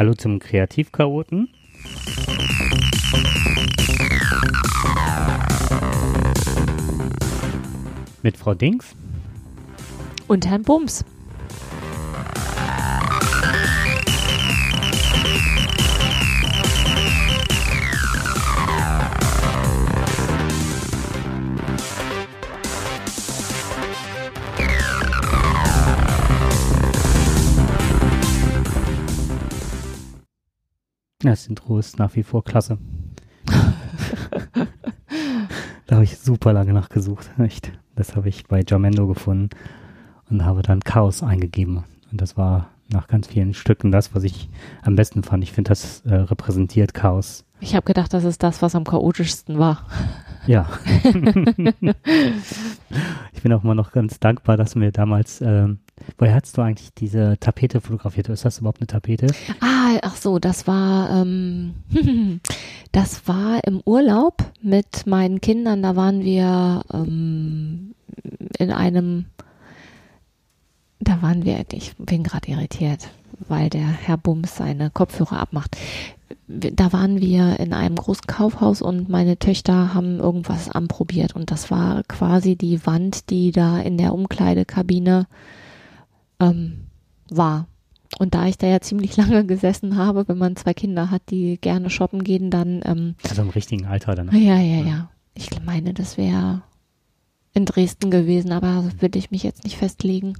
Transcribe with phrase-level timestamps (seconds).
[0.00, 1.50] Hallo zum Kreativchaoten.
[8.22, 8.96] Mit Frau Dings.
[10.26, 11.04] Und Herrn Bums.
[31.50, 32.78] Intro ist nach wie vor klasse.
[35.86, 37.28] da habe ich super lange nachgesucht.
[37.38, 37.72] Echt.
[37.96, 39.50] Das habe ich bei Jamendo gefunden
[40.30, 41.84] und habe dann Chaos eingegeben.
[42.10, 44.48] Und das war nach ganz vielen Stücken das, was ich
[44.82, 45.42] am besten fand.
[45.42, 47.44] Ich finde, das äh, repräsentiert Chaos.
[47.58, 49.86] Ich habe gedacht, das ist das, was am chaotischsten war.
[50.50, 50.68] Ja.
[53.32, 55.78] ich bin auch immer noch ganz dankbar, dass mir damals ähm,
[56.18, 58.28] Woher hast du eigentlich diese Tapete fotografiert?
[58.28, 59.26] Ist das überhaupt eine Tapete?
[59.60, 61.74] Ah, ach so, das war, ähm,
[62.92, 65.82] das war im Urlaub mit meinen Kindern.
[65.82, 67.94] Da waren wir ähm,
[68.58, 69.26] in einem,
[71.00, 73.08] da waren wir, ich bin gerade irritiert,
[73.46, 75.76] weil der Herr Bums seine Kopfhörer abmacht.
[76.46, 81.70] Da waren wir in einem großen Kaufhaus und meine Töchter haben irgendwas anprobiert und das
[81.70, 85.26] war quasi die Wand, die da in der Umkleidekabine
[86.38, 86.86] ähm,
[87.28, 87.66] war.
[88.18, 91.58] Und da ich da ja ziemlich lange gesessen habe, wenn man zwei Kinder hat, die
[91.60, 92.80] gerne shoppen gehen, dann.
[92.84, 94.30] Ähm, also im richtigen Alter dann.
[94.32, 95.10] Ja, ja, ja.
[95.34, 96.62] Ich meine, das wäre
[97.52, 100.34] in Dresden gewesen, aber würde ich mich jetzt nicht festlegen.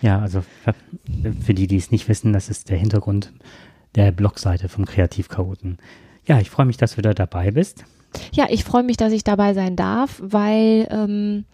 [0.00, 0.42] Ja, also
[1.40, 3.32] für die, die es nicht wissen, das ist der Hintergrund
[3.94, 5.78] der Blogseite vom Kreativchaoten.
[6.26, 7.84] Ja, ich freue mich, dass du da dabei bist.
[8.32, 11.44] Ja, ich freue mich, dass ich dabei sein darf, weil ähm,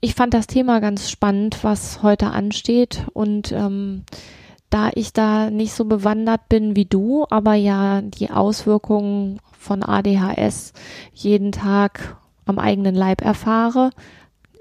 [0.00, 3.06] ich fand das Thema ganz spannend, was heute ansteht.
[3.12, 4.04] Und ähm,
[4.70, 10.72] da ich da nicht so bewandert bin wie du, aber ja die Auswirkungen von ADHS
[11.12, 13.90] jeden Tag am eigenen Leib erfahre,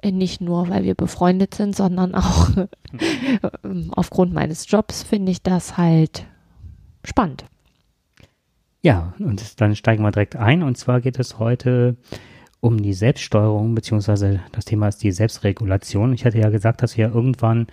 [0.02, 2.50] äh, nicht nur, weil wir befreundet sind, sondern auch
[3.96, 6.26] aufgrund meines Jobs finde ich das halt
[7.06, 7.46] spannend.
[8.82, 10.62] Ja, und dann steigen wir direkt ein.
[10.62, 11.96] Und zwar geht es heute
[12.62, 16.14] um die Selbststeuerung, beziehungsweise das Thema ist die Selbstregulation.
[16.14, 17.68] Ich hatte ja gesagt, dass wir irgendwann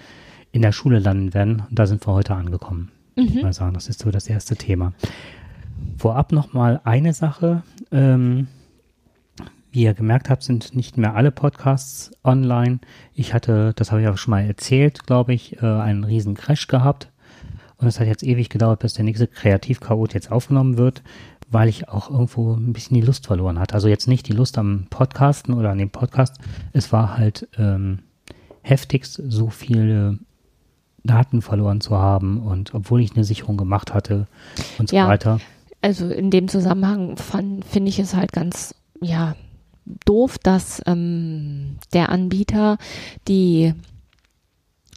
[0.52, 1.64] in der Schule landen werden.
[1.68, 2.90] Und da sind wir heute angekommen.
[3.16, 3.24] Mhm.
[3.24, 4.92] Ich mal sagen, das ist so das erste Thema.
[5.98, 7.62] Vorab nochmal eine Sache.
[7.90, 8.48] Ähm,
[9.70, 12.80] wie ihr gemerkt habt, sind nicht mehr alle Podcasts online.
[13.14, 16.68] Ich hatte, das habe ich auch schon mal erzählt, glaube ich, äh, einen riesen Crash
[16.68, 17.11] gehabt.
[17.82, 21.02] Und es hat jetzt ewig gedauert, bis der nächste Kreativchaot jetzt aufgenommen wird
[21.52, 23.74] weil ich auch irgendwo ein bisschen die Lust verloren hatte.
[23.74, 26.38] Also jetzt nicht die Lust am Podcasten oder an dem Podcast.
[26.72, 28.00] Es war halt ähm,
[28.62, 30.18] heftigst, so viele
[31.04, 34.26] Daten verloren zu haben und obwohl ich eine Sicherung gemacht hatte
[34.78, 35.40] und so ja, weiter.
[35.82, 39.34] Also in dem Zusammenhang finde ich es halt ganz, ja,
[40.06, 42.78] doof, dass ähm, der Anbieter
[43.26, 43.74] die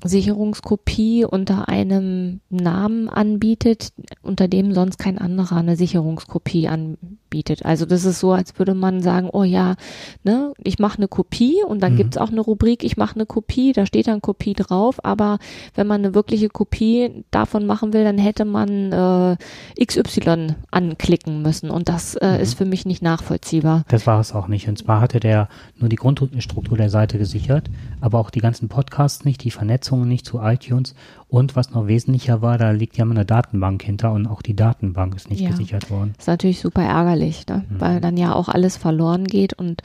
[0.03, 7.65] Sicherungskopie unter einem Namen anbietet, unter dem sonst kein anderer eine Sicherungskopie anbietet.
[7.65, 9.75] Also das ist so, als würde man sagen, oh ja,
[10.23, 11.97] ne, ich mache eine Kopie und dann mhm.
[11.97, 15.39] gibt's auch eine Rubrik, ich mache eine Kopie, da steht dann Kopie drauf, aber
[15.73, 21.69] wenn man eine wirkliche Kopie davon machen will, dann hätte man äh, XY anklicken müssen
[21.69, 22.39] und das äh, mhm.
[22.41, 23.85] ist für mich nicht nachvollziehbar.
[23.87, 24.67] Das war es auch nicht.
[24.67, 25.47] Und zwar hatte der
[25.77, 27.69] nur die Grundstruktur der Seite gesichert,
[28.01, 29.51] aber auch die ganzen Podcasts nicht, die
[29.85, 30.95] Vernetzung nicht zu iTunes.
[31.27, 34.55] Und was noch wesentlicher war, da liegt ja mal eine Datenbank hinter und auch die
[34.55, 35.49] Datenbank ist nicht ja.
[35.49, 36.13] gesichert worden.
[36.17, 37.63] Das ist natürlich super ärgerlich, ne?
[37.69, 37.81] mhm.
[37.81, 39.53] weil dann ja auch alles verloren geht.
[39.53, 39.81] Und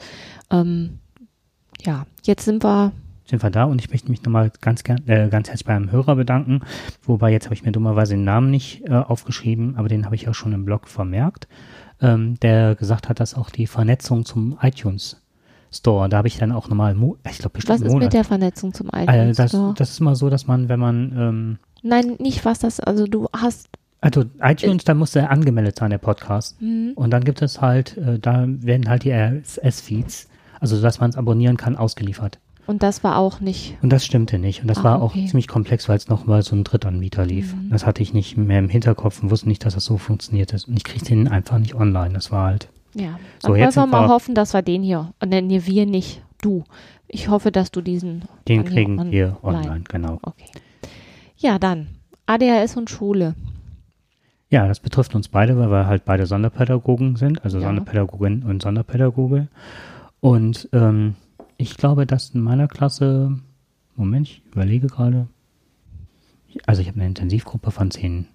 [0.49, 0.99] ähm,
[1.81, 2.91] ja, jetzt sind wir
[3.25, 6.61] sind wir da und ich möchte mich nochmal ganz, äh, ganz herzlich beim Hörer bedanken.
[7.03, 10.27] Wobei jetzt habe ich mir dummerweise den Namen nicht äh, aufgeschrieben, aber den habe ich
[10.27, 11.47] auch schon im Blog vermerkt,
[12.01, 15.20] ähm, der gesagt hat, dass auch die Vernetzung zum iTunes
[15.71, 16.09] Store.
[16.09, 16.95] Da habe ich dann auch nochmal,
[17.29, 18.05] ich glaube bestimmt Was ist Monat.
[18.05, 19.73] mit der Vernetzung zum iTunes also das, Store?
[19.77, 23.27] Das ist immer so, dass man, wenn man ähm, Nein, nicht was das, also du
[23.33, 23.69] hast
[24.01, 26.59] also iTunes, äh, da muss er angemeldet sein, der Podcast.
[26.61, 26.93] Mhm.
[26.95, 30.27] Und dann gibt es halt, äh, da werden halt die RSS-Feeds,
[30.59, 32.39] also dass man es abonnieren kann, ausgeliefert.
[32.65, 33.77] Und das war auch nicht.
[33.81, 34.61] Und das stimmte nicht.
[34.61, 35.27] Und das ah, war auch okay.
[35.27, 37.55] ziemlich komplex, weil es noch mal so ein Drittanbieter lief.
[37.55, 37.69] Mhm.
[37.69, 40.67] Das hatte ich nicht mehr im Hinterkopf und wusste nicht, dass das so funktioniert ist.
[40.67, 42.13] Und ich kriegte den einfach nicht online.
[42.13, 42.69] Das war halt.
[42.93, 46.21] Ja, so, jetzt wollen wir mal hoffen, dass wir den hier, und dann wir nicht,
[46.41, 46.63] du.
[47.07, 48.23] Ich hoffe, dass du diesen.
[48.47, 50.19] Den kriegen on wir online, genau.
[50.21, 50.45] Okay.
[51.37, 51.87] Ja, dann.
[52.25, 53.35] ADHS und Schule.
[54.49, 57.65] Ja, das betrifft uns beide, weil wir halt beide Sonderpädagogen sind, also ja.
[57.65, 59.47] Sonderpädagogin und Sonderpädagoge.
[60.19, 61.15] Und ähm,
[61.57, 63.39] ich glaube, dass in meiner Klasse,
[63.95, 65.27] Moment, ich überlege gerade,
[66.65, 68.27] also ich habe eine Intensivgruppe von zehn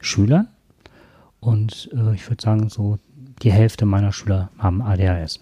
[0.00, 0.48] Schülern.
[1.40, 2.98] Und äh, ich würde sagen, so
[3.42, 5.40] die Hälfte meiner Schüler haben ADHS.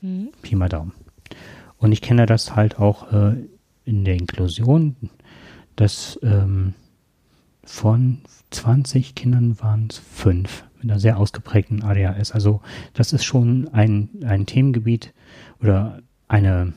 [0.00, 0.30] Mhm.
[0.42, 0.92] Pi mal Daumen.
[1.78, 3.36] Und ich kenne das halt auch äh,
[3.84, 4.96] in der Inklusion,
[5.76, 6.74] dass ähm,
[7.64, 8.20] von
[8.50, 12.32] 20 Kindern waren es fünf mit einer sehr ausgeprägten ADHS.
[12.32, 12.60] Also
[12.92, 15.12] das ist schon ein, ein Themengebiet
[15.60, 16.72] oder eine,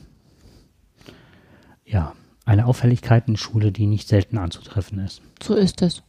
[1.84, 5.22] ja, eine Auffälligkeit in Schule, die nicht selten anzutreffen ist.
[5.42, 6.02] So ist es.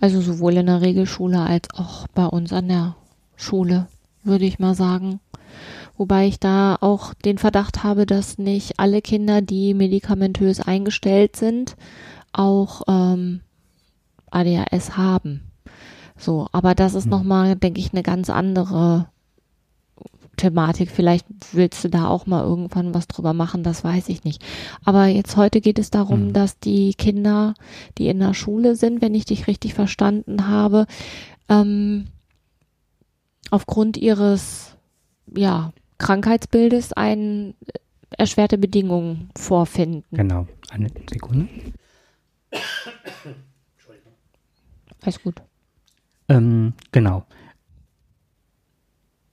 [0.00, 2.96] Also sowohl in der Regelschule als auch bei uns an der
[3.36, 3.86] Schule,
[4.24, 5.20] würde ich mal sagen.
[5.96, 11.76] Wobei ich da auch den Verdacht habe, dass nicht alle Kinder, die medikamentös eingestellt sind,
[12.32, 13.40] auch ähm,
[14.30, 15.42] ADHS haben.
[16.18, 17.10] So, aber das ist hm.
[17.10, 19.06] nochmal, denke ich, eine ganz andere
[20.36, 20.90] Thematik.
[20.90, 24.44] Vielleicht willst du da auch mal irgendwann was drüber machen, das weiß ich nicht.
[24.84, 26.32] Aber jetzt heute geht es darum, mhm.
[26.32, 27.54] dass die Kinder,
[27.98, 30.86] die in der Schule sind, wenn ich dich richtig verstanden habe,
[31.48, 32.08] ähm,
[33.50, 34.76] aufgrund ihres
[35.34, 37.78] ja, Krankheitsbildes ein äh,
[38.10, 40.16] erschwerte Bedingungen vorfinden.
[40.16, 40.46] Genau.
[40.70, 41.48] Eine Sekunde.
[45.02, 45.42] Alles gut.
[46.28, 47.24] Ähm, genau.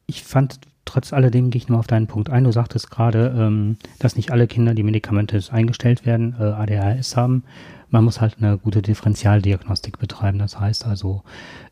[0.05, 2.43] Ich fand, trotz alledem gehe ich nur auf deinen Punkt ein.
[2.43, 7.43] Du sagtest gerade, ähm, dass nicht alle Kinder, die Medikamente eingestellt werden, äh, ADHS haben.
[7.89, 10.39] Man muss halt eine gute Differentialdiagnostik betreiben.
[10.39, 11.23] Das heißt also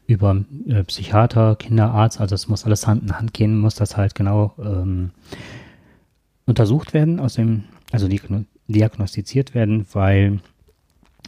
[0.08, 4.16] über äh, Psychiater, Kinderarzt, also es muss alles Hand in Hand gehen, muss das halt
[4.16, 5.12] genau ähm,
[6.46, 8.08] untersucht werden, aus dem, also
[8.68, 10.40] diagnostiziert werden, weil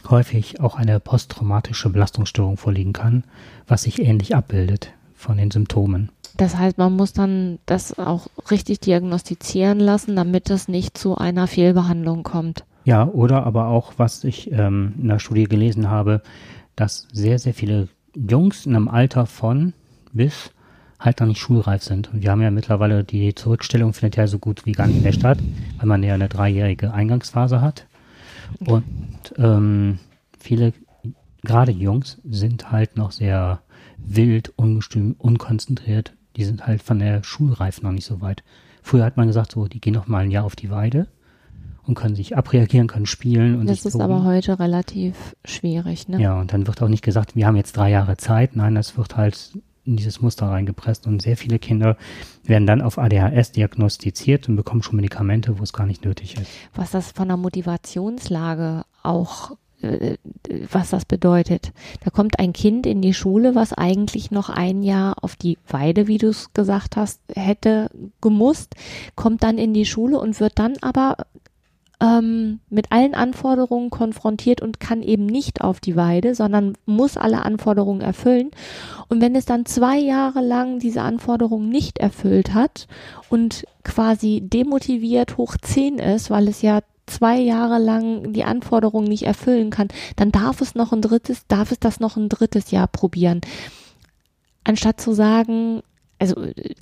[0.08, 3.24] häufig auch eine posttraumatische Belastungsstörung vorliegen kann,
[3.66, 4.92] was sich ähnlich abbildet
[5.24, 6.10] von den Symptomen.
[6.36, 11.46] Das heißt, man muss dann das auch richtig diagnostizieren lassen, damit es nicht zu einer
[11.46, 12.64] Fehlbehandlung kommt.
[12.84, 16.22] Ja, oder aber auch, was ich ähm, in der Studie gelesen habe,
[16.76, 19.72] dass sehr, sehr viele Jungs in einem Alter von
[20.12, 20.50] bis
[20.98, 22.12] halt noch nicht schulreif sind.
[22.12, 25.12] Und wir haben ja mittlerweile die Zurückstellung findet ja so gut wie gar nicht mehr
[25.12, 25.38] statt,
[25.78, 27.86] weil man ja eine dreijährige Eingangsphase hat.
[28.60, 28.84] Und
[29.36, 29.98] ähm,
[30.38, 30.72] viele,
[31.42, 33.60] gerade Jungs, sind halt noch sehr
[34.04, 36.14] wild, ungestüm, unkonzentriert.
[36.36, 38.42] Die sind halt von der Schulreife noch nicht so weit.
[38.82, 41.08] Früher hat man gesagt, so, die gehen noch mal ein Jahr auf die Weide
[41.86, 43.60] und können sich abreagieren, können spielen.
[43.60, 44.04] Und das ist toben.
[44.04, 46.20] aber heute relativ schwierig, ne?
[46.20, 48.56] Ja, und dann wird auch nicht gesagt, wir haben jetzt drei Jahre Zeit.
[48.56, 51.96] Nein, das wird halt in dieses Muster reingepresst und sehr viele Kinder
[52.42, 56.50] werden dann auf ADHS diagnostiziert und bekommen schon Medikamente, wo es gar nicht nötig ist.
[56.74, 59.52] Was das von der Motivationslage auch
[60.70, 61.72] was das bedeutet.
[62.04, 66.06] Da kommt ein Kind in die Schule, was eigentlich noch ein Jahr auf die Weide,
[66.06, 67.90] wie du es gesagt hast, hätte
[68.20, 68.74] gemusst,
[69.14, 71.16] kommt dann in die Schule und wird dann aber
[72.00, 77.44] ähm, mit allen Anforderungen konfrontiert und kann eben nicht auf die Weide, sondern muss alle
[77.44, 78.50] Anforderungen erfüllen.
[79.08, 82.88] Und wenn es dann zwei Jahre lang diese Anforderungen nicht erfüllt hat
[83.30, 89.24] und quasi demotiviert hoch zehn ist, weil es ja zwei Jahre lang die Anforderungen nicht
[89.24, 92.86] erfüllen kann, dann darf es noch ein drittes, darf es das noch ein drittes Jahr
[92.86, 93.40] probieren.
[94.64, 95.82] Anstatt zu sagen,
[96.18, 96.34] also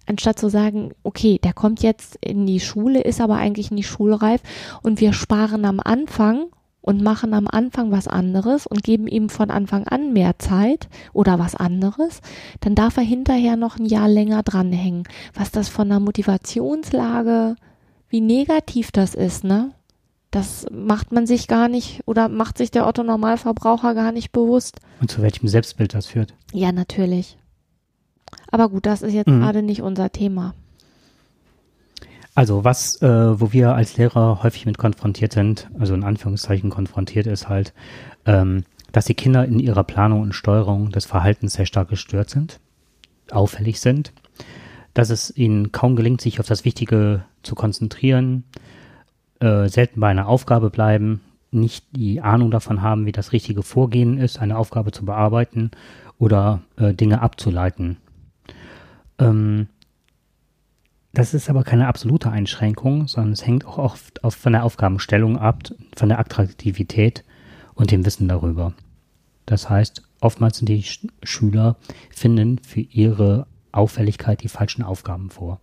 [0.07, 4.41] anstatt zu sagen, okay, der kommt jetzt in die Schule, ist aber eigentlich nicht schulreif
[4.83, 6.47] und wir sparen am Anfang
[6.83, 11.39] und machen am Anfang was anderes und geben ihm von Anfang an mehr Zeit oder
[11.39, 12.21] was anderes,
[12.61, 15.05] dann darf er hinterher noch ein Jahr länger dranhängen.
[15.33, 17.57] Was das von der Motivationslage,
[18.09, 19.71] wie negativ das ist, ne?
[20.33, 24.81] Das macht man sich gar nicht oder macht sich der Otto Normalverbraucher gar nicht bewusst.
[25.01, 26.35] Und zu welchem Selbstbild das führt.
[26.53, 27.37] Ja, natürlich.
[28.51, 29.41] Aber gut, das ist jetzt mhm.
[29.41, 30.55] gerade nicht unser Thema.
[32.35, 37.27] Also was, äh, wo wir als Lehrer häufig mit konfrontiert sind, also in Anführungszeichen konfrontiert
[37.27, 37.75] ist halt,
[38.25, 42.59] ähm, dass die Kinder in ihrer Planung und Steuerung des Verhaltens sehr stark gestört sind,
[43.31, 44.15] auffällig sind,
[44.95, 48.45] dass es ihnen kaum gelingt, sich auf das Wichtige zu konzentrieren,
[49.43, 51.21] äh, selten bei einer Aufgabe bleiben,
[51.51, 55.73] nicht die Ahnung davon haben, wie das richtige Vorgehen ist, eine Aufgabe zu bearbeiten
[56.19, 57.99] oder äh, Dinge abzuleiten.
[59.19, 59.67] Ähm,
[61.13, 65.37] das ist aber keine absolute Einschränkung, sondern es hängt auch oft auf, von der Aufgabenstellung
[65.37, 65.59] ab,
[65.95, 67.25] von der Attraktivität
[67.75, 68.73] und dem Wissen darüber.
[69.45, 71.77] Das heißt, oftmals sind die Sch Schüler
[72.11, 75.61] finden für ihre Auffälligkeit die falschen Aufgaben vor.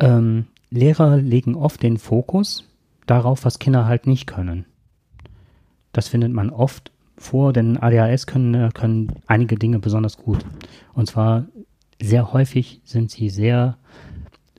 [0.00, 2.64] Ähm, Lehrer legen oft den Fokus
[3.06, 4.66] darauf, was Kinder halt nicht können.
[5.92, 10.44] Das findet man oft vor, denn ADHS können, können einige Dinge besonders gut.
[10.92, 11.46] Und zwar
[12.02, 13.78] sehr häufig sind sie sehr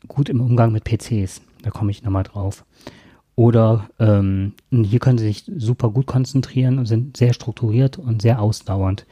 [0.07, 1.41] gut im Umgang mit PCs.
[1.63, 2.63] Da komme ich nochmal drauf.
[3.35, 8.41] Oder ähm, hier können sie sich super gut konzentrieren und sind sehr strukturiert und sehr
[8.41, 9.05] ausdauernd.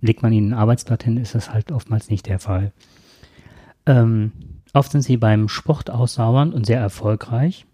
[0.00, 2.72] legt man ihnen ein Arbeitsblatt hin, ist das halt oftmals nicht der Fall.
[3.86, 4.32] Ähm,
[4.72, 7.66] oft sind sie beim Sport aussauernd und sehr erfolgreich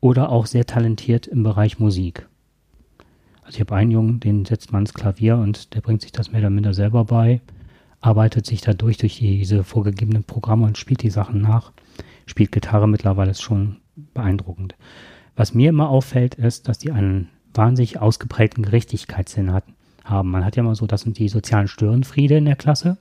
[0.00, 2.26] oder auch sehr talentiert im Bereich Musik.
[3.42, 6.32] Also ich habe einen Jungen, den setzt man ins Klavier und der bringt sich das
[6.32, 7.40] mehr oder minder selber bei,
[8.00, 11.72] arbeitet sich dadurch durch diese vorgegebenen Programme und spielt die Sachen nach.
[12.26, 13.76] Spielt Gitarre mittlerweile ist schon
[14.14, 14.74] beeindruckend.
[15.36, 19.52] Was mir immer auffällt, ist, dass die einen wahnsinnig ausgeprägten Gerechtigkeitssinn
[20.04, 20.30] haben.
[20.30, 22.98] Man hat ja immer so, das sind die sozialen Störenfriede in der Klasse.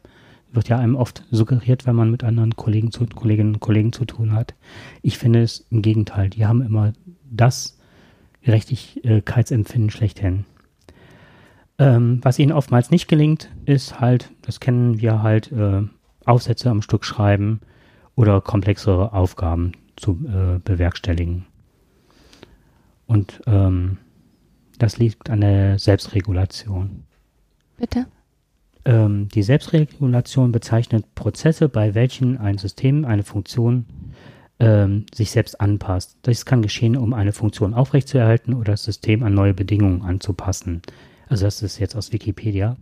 [0.55, 4.05] Wird ja einem oft suggeriert, wenn man mit anderen Kollegen zu, Kolleginnen und Kollegen zu
[4.05, 4.55] tun hat.
[5.01, 6.29] Ich finde es im Gegenteil.
[6.29, 6.93] Die haben immer
[7.29, 7.77] das
[8.41, 10.45] Gerechtigkeitsempfinden schlechthin.
[11.77, 15.81] Ähm, was ihnen oftmals nicht gelingt, ist halt, das kennen wir halt, äh,
[16.25, 17.59] Aufsätze am Stück schreiben
[18.15, 21.45] oder komplexere Aufgaben zu äh, bewerkstelligen.
[23.07, 23.97] Und ähm,
[24.79, 27.03] das liegt an der Selbstregulation.
[27.77, 28.07] Bitte?
[28.85, 33.85] Ähm, die Selbstregulation bezeichnet Prozesse, bei welchen ein System, eine Funktion
[34.59, 36.17] ähm, sich selbst anpasst.
[36.21, 40.81] Das kann geschehen, um eine Funktion aufrechtzuerhalten oder das System an neue Bedingungen anzupassen.
[41.27, 42.77] Also das ist jetzt aus Wikipedia.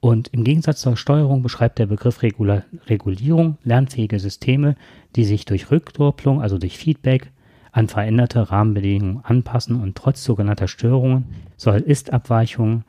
[0.00, 4.76] Und im Gegensatz zur Steuerung beschreibt der Begriff Regula Regulierung lernfähige Systeme,
[5.16, 7.30] die sich durch Rückdopplung, also durch Feedback,
[7.72, 11.24] an veränderte Rahmenbedingungen anpassen und trotz sogenannter Störungen,
[11.56, 12.84] soll Ist-Abweichungen,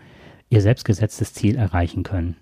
[0.49, 2.35] ihr selbstgesetztes Ziel erreichen können.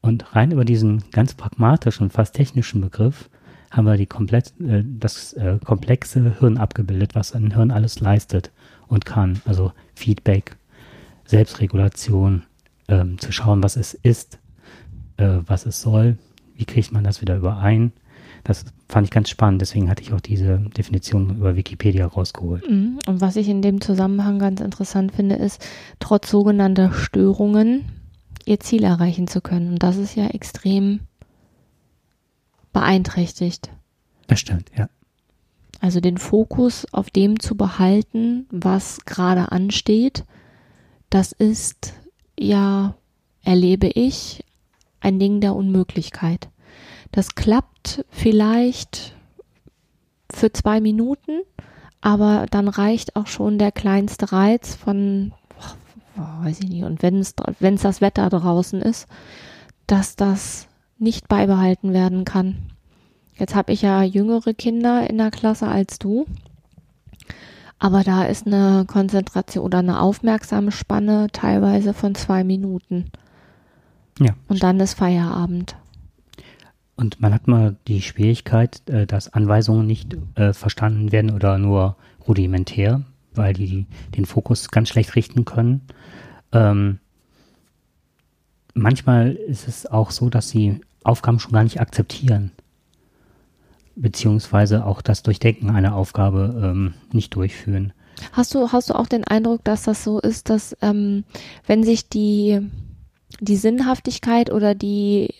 [0.00, 3.28] Und rein über diesen ganz pragmatischen, fast technischen Begriff
[3.70, 8.50] haben wir die komplett, äh, das äh, komplexe Hirn abgebildet, was ein Hirn alles leistet
[8.86, 9.40] und kann.
[9.44, 10.56] Also Feedback,
[11.24, 12.44] Selbstregulation,
[12.88, 14.38] ähm, zu schauen, was es ist,
[15.18, 16.16] äh, was es soll,
[16.56, 17.92] wie kriegt man das wieder überein.
[18.48, 22.66] Das fand ich ganz spannend, deswegen hatte ich auch diese Definition über Wikipedia rausgeholt.
[22.66, 22.98] Mhm.
[23.06, 25.62] Und was ich in dem Zusammenhang ganz interessant finde, ist,
[26.00, 27.84] trotz sogenannter Störungen
[28.46, 29.72] ihr Ziel erreichen zu können.
[29.72, 31.00] Und das ist ja extrem
[32.72, 33.68] beeinträchtigt.
[34.28, 34.88] Das stimmt, ja.
[35.80, 40.24] Also den Fokus auf dem zu behalten, was gerade ansteht,
[41.10, 41.92] das ist
[42.40, 42.94] ja,
[43.42, 44.42] erlebe ich,
[45.00, 46.48] ein Ding der Unmöglichkeit.
[47.12, 49.14] Das klappt vielleicht
[50.30, 51.40] für zwei Minuten,
[52.00, 55.32] aber dann reicht auch schon der kleinste Reiz von,
[56.18, 57.34] oh, weiß ich nicht, und wenn es
[57.82, 59.08] das Wetter draußen ist,
[59.86, 62.56] dass das nicht beibehalten werden kann.
[63.36, 66.26] Jetzt habe ich ja jüngere Kinder in der Klasse als du.
[67.78, 73.12] Aber da ist eine Konzentration oder eine aufmerksame Spanne teilweise von zwei Minuten.
[74.18, 74.34] Ja.
[74.48, 75.76] Und dann ist Feierabend.
[76.98, 81.96] Und man hat mal die Schwierigkeit, äh, dass Anweisungen nicht äh, verstanden werden oder nur
[82.26, 83.02] rudimentär,
[83.34, 83.86] weil die
[84.16, 85.82] den Fokus ganz schlecht richten können.
[86.50, 86.98] Ähm,
[88.74, 92.50] manchmal ist es auch so, dass sie Aufgaben schon gar nicht akzeptieren
[94.00, 97.92] beziehungsweise auch das Durchdenken einer Aufgabe ähm, nicht durchführen.
[98.32, 101.24] Hast du, hast du auch den Eindruck, dass das so ist, dass ähm,
[101.66, 102.60] wenn sich die,
[103.40, 105.34] die Sinnhaftigkeit oder die,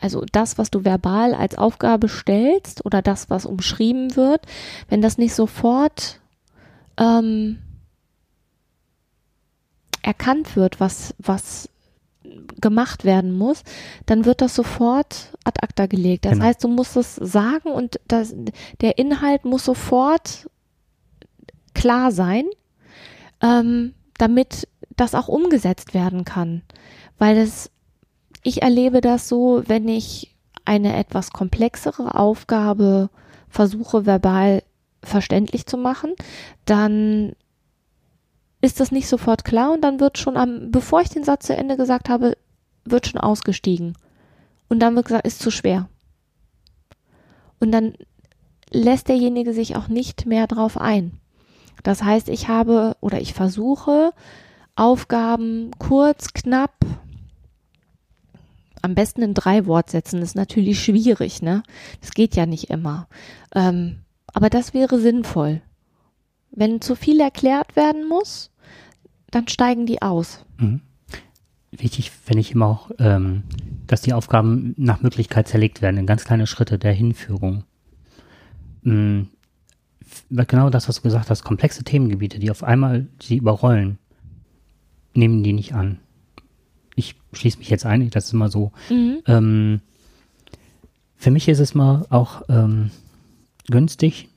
[0.00, 4.42] also das, was du verbal als Aufgabe stellst oder das, was umschrieben wird,
[4.88, 6.20] wenn das nicht sofort
[6.98, 7.58] ähm,
[10.02, 11.68] erkannt wird, was, was
[12.60, 13.62] gemacht werden muss,
[14.06, 16.24] dann wird das sofort ad acta gelegt.
[16.24, 16.44] Das genau.
[16.44, 18.34] heißt, du musst es sagen und das,
[18.80, 20.48] der Inhalt muss sofort
[21.74, 22.44] klar sein,
[23.42, 26.62] ähm, damit das auch umgesetzt werden kann.
[27.18, 27.70] Weil es,
[28.42, 33.10] ich erlebe das so, wenn ich eine etwas komplexere Aufgabe
[33.48, 34.62] versuche verbal
[35.02, 36.14] verständlich zu machen,
[36.64, 37.34] dann
[38.60, 41.56] ist das nicht sofort klar und dann wird schon am, bevor ich den Satz zu
[41.56, 42.36] Ende gesagt habe,
[42.84, 43.96] wird schon ausgestiegen.
[44.68, 45.88] Und dann wird gesagt, ist zu schwer.
[47.60, 47.94] Und dann
[48.70, 51.20] lässt derjenige sich auch nicht mehr drauf ein.
[51.82, 54.12] Das heißt, ich habe oder ich versuche
[54.76, 56.74] Aufgaben kurz, knapp,
[58.84, 60.20] am besten in drei Wortsätzen.
[60.20, 61.62] Ist natürlich schwierig, ne?
[62.00, 63.08] Das geht ja nicht immer.
[63.54, 65.62] Ähm, aber das wäre sinnvoll.
[66.50, 68.50] Wenn zu viel erklärt werden muss,
[69.30, 70.44] dann steigen die aus.
[70.58, 70.82] Mhm.
[71.72, 73.42] Wichtig finde ich immer auch, ähm,
[73.86, 77.64] dass die Aufgaben nach Möglichkeit zerlegt werden in ganz kleine Schritte der Hinführung.
[78.82, 79.28] Mhm.
[80.30, 83.98] Genau das, was du gesagt hast, komplexe Themengebiete, die auf einmal sie überrollen,
[85.14, 85.98] nehmen die nicht an.
[86.96, 88.72] Ich schließe mich jetzt ein, das ist immer so.
[88.90, 89.18] Mhm.
[89.26, 89.80] Ähm,
[91.16, 92.90] für mich ist es mal auch ähm,
[93.68, 94.28] günstig,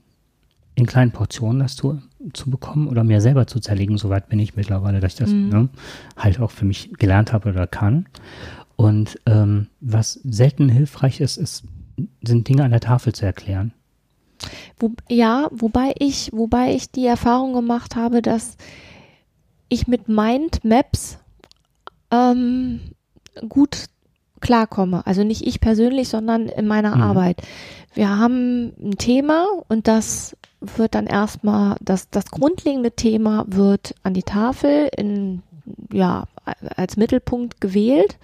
[0.75, 2.01] in kleinen Portionen das zu
[2.33, 3.97] zu bekommen oder mir selber zu zerlegen.
[3.97, 5.49] Soweit bin ich mittlerweile, dass ich das Mhm.
[5.49, 5.69] ne,
[6.15, 8.07] halt auch für mich gelernt habe oder kann.
[8.75, 11.63] Und ähm, was selten hilfreich ist, ist,
[12.23, 13.73] sind Dinge an der Tafel zu erklären.
[14.79, 18.55] Wo, ja, wobei ich, wobei ich die Erfahrung gemacht habe, dass
[19.69, 21.19] ich mit Mindmaps
[22.11, 22.79] ähm,
[23.49, 23.85] gut
[24.39, 25.05] klarkomme.
[25.05, 27.01] Also nicht ich persönlich, sondern in meiner Mhm.
[27.01, 27.41] Arbeit.
[27.93, 34.13] Wir haben ein Thema und das wird dann erstmal, das, das grundlegende Thema wird an
[34.13, 35.41] die Tafel in,
[35.91, 36.25] ja,
[36.75, 38.17] als Mittelpunkt gewählt.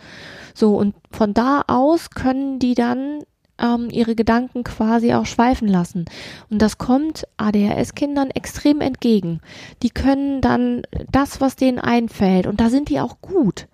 [0.53, 3.23] So, und von da aus können die dann
[3.59, 6.05] ähm, ihre Gedanken quasi auch schweifen lassen.
[6.49, 9.41] Und das kommt ADHS-Kindern extrem entgegen.
[9.81, 13.67] Die können dann das, was denen einfällt, und da sind die auch gut.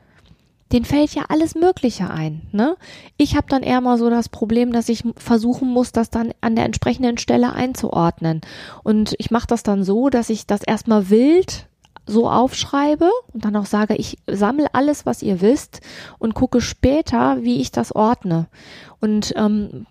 [0.71, 2.41] Den fällt ja alles Mögliche ein.
[2.51, 2.75] Ne?
[3.17, 6.55] Ich habe dann eher mal so das Problem, dass ich versuchen muss, das dann an
[6.55, 8.41] der entsprechenden Stelle einzuordnen.
[8.83, 11.67] Und ich mache das dann so, dass ich das erstmal wild
[12.05, 15.81] so aufschreibe und dann auch sage, ich sammle alles, was ihr wisst
[16.17, 18.47] und gucke später, wie ich das ordne.
[18.99, 19.85] Und ähm,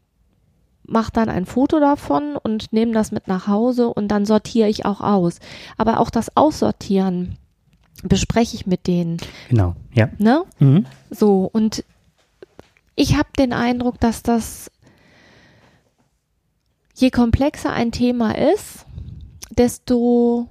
[0.84, 4.84] mache dann ein Foto davon und nehme das mit nach Hause und dann sortiere ich
[4.84, 5.38] auch aus.
[5.76, 7.36] Aber auch das Aussortieren
[8.02, 9.18] bespreche ich mit denen.
[9.48, 10.08] Genau, ja.
[10.18, 10.44] Ne?
[10.58, 10.86] Mhm.
[11.10, 11.84] So, und
[12.94, 14.70] ich habe den Eindruck, dass das,
[16.94, 18.86] je komplexer ein Thema ist,
[19.50, 20.48] desto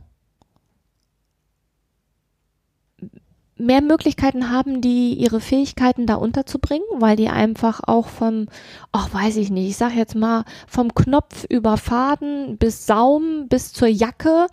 [3.58, 8.48] mehr Möglichkeiten haben die, ihre Fähigkeiten da unterzubringen, weil die einfach auch vom,
[8.92, 13.74] ach weiß ich nicht, ich sag jetzt mal, vom Knopf über Faden bis Saum bis
[13.74, 14.48] zur Jacke,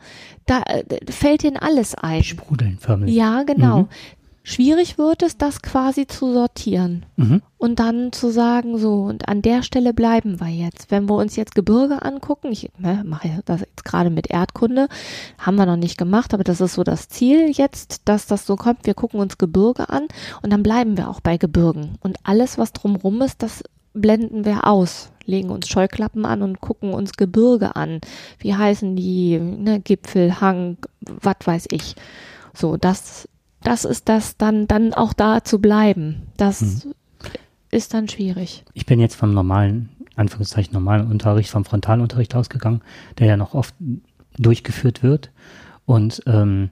[0.47, 2.23] da äh, fällt ihnen alles ein.
[2.23, 3.15] Sprudeln förmlich.
[3.15, 3.83] Ja, genau.
[3.83, 3.89] Mhm.
[4.47, 7.41] Schwierig wird es, das quasi zu sortieren Mhm.
[7.57, 10.91] und dann zu sagen, so, und an der Stelle bleiben wir jetzt.
[10.91, 14.89] Wenn wir uns jetzt Gebirge angucken, ich ne, mache das jetzt gerade mit Erdkunde,
[15.39, 18.57] haben wir noch nicht gemacht, aber das ist so das Ziel jetzt, dass das so
[18.57, 18.85] kommt.
[18.85, 20.09] Wir gucken uns Gebirge an
[20.43, 21.97] und dann bleiben wir auch bei Gebirgen.
[22.03, 26.93] Und alles, was drumrum ist, das blenden wir aus, legen uns Scheuklappen an und gucken
[26.93, 28.01] uns Gebirge an.
[28.41, 31.95] Wie heißen die, ne, Gipfel, Hang, was weiß ich.
[32.53, 33.27] So, das,
[33.65, 36.23] das ist das dann, dann auch da zu bleiben.
[36.37, 36.87] Das
[37.71, 38.65] ist dann schwierig.
[38.75, 42.83] Ich bin jetzt vom normalen, Anführungszeichen normalen Unterricht, vom Frontalunterricht ausgegangen,
[43.19, 43.75] der ja noch oft
[44.39, 45.33] durchgeführt wird
[45.87, 46.71] und ähm,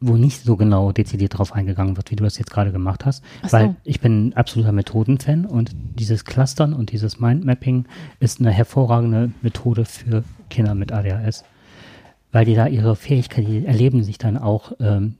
[0.00, 3.22] wo nicht so genau dezidiert drauf eingegangen wird, wie du das jetzt gerade gemacht hast.
[3.42, 3.52] So.
[3.52, 7.84] Weil ich bin ein absoluter Methodenfan und dieses Clustern und dieses Mindmapping
[8.18, 11.44] ist eine hervorragende Methode für Kinder mit ADHS.
[12.32, 15.16] Weil die da ihre Fähigkeit, die erleben sich dann auch ähm,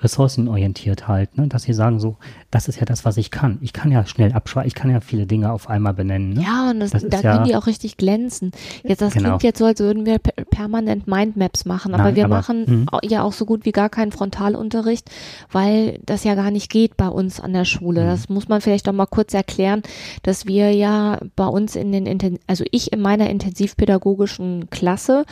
[0.00, 1.48] ressourcenorientiert halt, ne?
[1.48, 2.16] dass sie sagen so,
[2.50, 3.58] das ist ja das, was ich kann.
[3.60, 6.34] Ich kann ja schnell abschweifen, ich kann ja viele Dinge auf einmal benennen.
[6.34, 6.42] Ne?
[6.42, 8.52] Ja, und das, Das da ja- können die auch richtig glänzen.
[8.84, 9.30] Jetzt, das Genau.
[9.30, 12.64] klingt jetzt so, als würden wir per permanent Mindmaps machen, aber Nein, wir aber- machen
[12.66, 12.86] mhm.
[12.90, 15.10] au- ja auch so gut wie gar keinen Frontalunterricht,
[15.52, 18.02] weil das ja gar nicht geht bei uns an der Schule.
[18.02, 18.06] Mhm.
[18.08, 19.82] Das muss man vielleicht doch mal kurz erklären,
[20.22, 25.24] dass wir ja bei uns in den, Inten also ich in meiner intensivpädagogischen Klasse,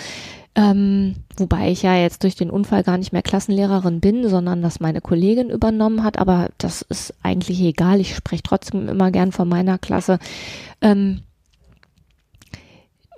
[0.57, 4.81] ähm, wobei ich ja jetzt durch den Unfall gar nicht mehr Klassenlehrerin bin, sondern das
[4.81, 8.01] meine Kollegin übernommen hat, aber das ist eigentlich egal.
[8.01, 10.19] Ich spreche trotzdem immer gern von meiner Klasse.
[10.81, 11.21] Ähm,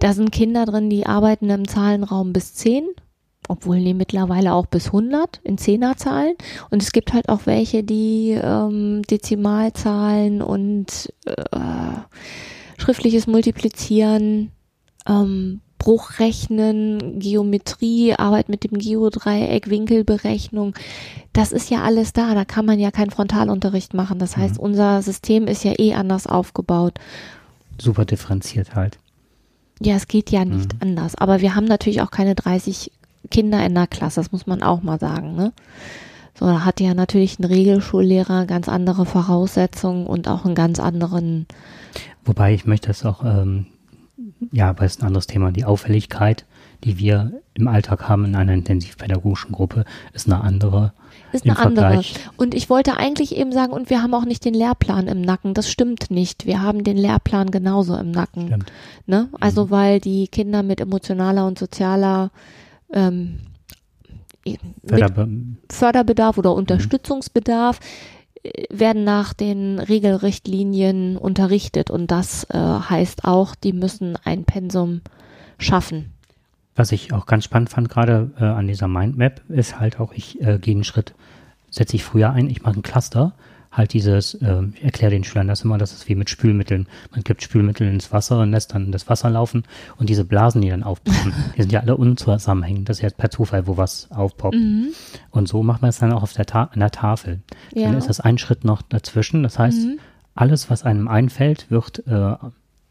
[0.00, 2.88] da sind Kinder drin, die arbeiten im Zahlenraum bis 10,
[3.48, 6.34] obwohl die mittlerweile auch bis 100 in Zehnerzahlen.
[6.70, 12.00] Und es gibt halt auch welche, die ähm, Dezimalzahlen und äh,
[12.78, 14.50] schriftliches Multiplizieren,
[15.08, 20.74] ähm, Bruchrechnen, Geometrie, Arbeit mit dem Geodreieck, Winkelberechnung.
[21.32, 22.34] Das ist ja alles da.
[22.34, 24.18] Da kann man ja keinen Frontalunterricht machen.
[24.18, 26.98] Das heißt, unser System ist ja eh anders aufgebaut.
[27.80, 28.98] Super differenziert halt.
[29.80, 31.14] Ja, es geht ja nicht anders.
[31.14, 32.90] Aber wir haben natürlich auch keine 30
[33.30, 35.34] Kinder in der Klasse, das muss man auch mal sagen.
[35.34, 35.52] Ne?
[36.38, 41.46] So, da hat ja natürlich ein Regelschullehrer ganz andere Voraussetzungen und auch einen ganz anderen.
[42.24, 43.66] Wobei ich möchte es auch, ähm,
[44.52, 45.52] ja, aber es ist ein anderes Thema.
[45.52, 46.44] Die Auffälligkeit,
[46.84, 50.92] die wir im Alltag haben in einer intensivpädagogischen Gruppe, ist eine andere.
[51.32, 52.02] Ist eine andere.
[52.36, 55.54] Und ich wollte eigentlich eben sagen, und wir haben auch nicht den Lehrplan im Nacken.
[55.54, 56.46] Das stimmt nicht.
[56.46, 58.46] Wir haben den Lehrplan genauso im Nacken.
[58.46, 58.72] Stimmt.
[59.06, 59.28] Ne?
[59.38, 62.30] Also weil die Kinder mit emotionaler und sozialer
[62.92, 63.40] ähm,
[64.44, 65.28] mit Förderbe
[65.70, 67.82] Förderbedarf oder Unterstützungsbedarf äh,
[68.70, 75.00] werden nach den Regelrichtlinien unterrichtet und das äh, heißt auch, die müssen ein Pensum
[75.58, 76.12] schaffen.
[76.76, 80.40] Was ich auch ganz spannend fand gerade äh, an dieser Mindmap, ist halt auch, ich
[80.40, 81.14] äh, gehe einen Schritt,
[81.70, 83.32] setze ich früher ein, ich mache ein Cluster,
[83.78, 86.86] halt dieses, äh, ich erkläre den Schülern das immer, das ist wie mit Spülmitteln.
[87.12, 89.62] Man gibt Spülmittel ins Wasser und lässt dann das Wasser laufen
[89.96, 92.88] und diese Blasen, die dann aufpoppen, die sind ja alle unzusammenhängend.
[92.88, 94.56] Das ist ja per Zufall, wo was aufpoppt.
[94.56, 94.88] Mhm.
[95.30, 97.40] Und so macht man es dann auch auf der Ta an der Tafel.
[97.72, 97.86] Ja.
[97.86, 99.42] Dann ist das ein Schritt noch dazwischen.
[99.42, 99.98] Das heißt, mhm.
[100.34, 102.34] alles, was einem einfällt, wird äh,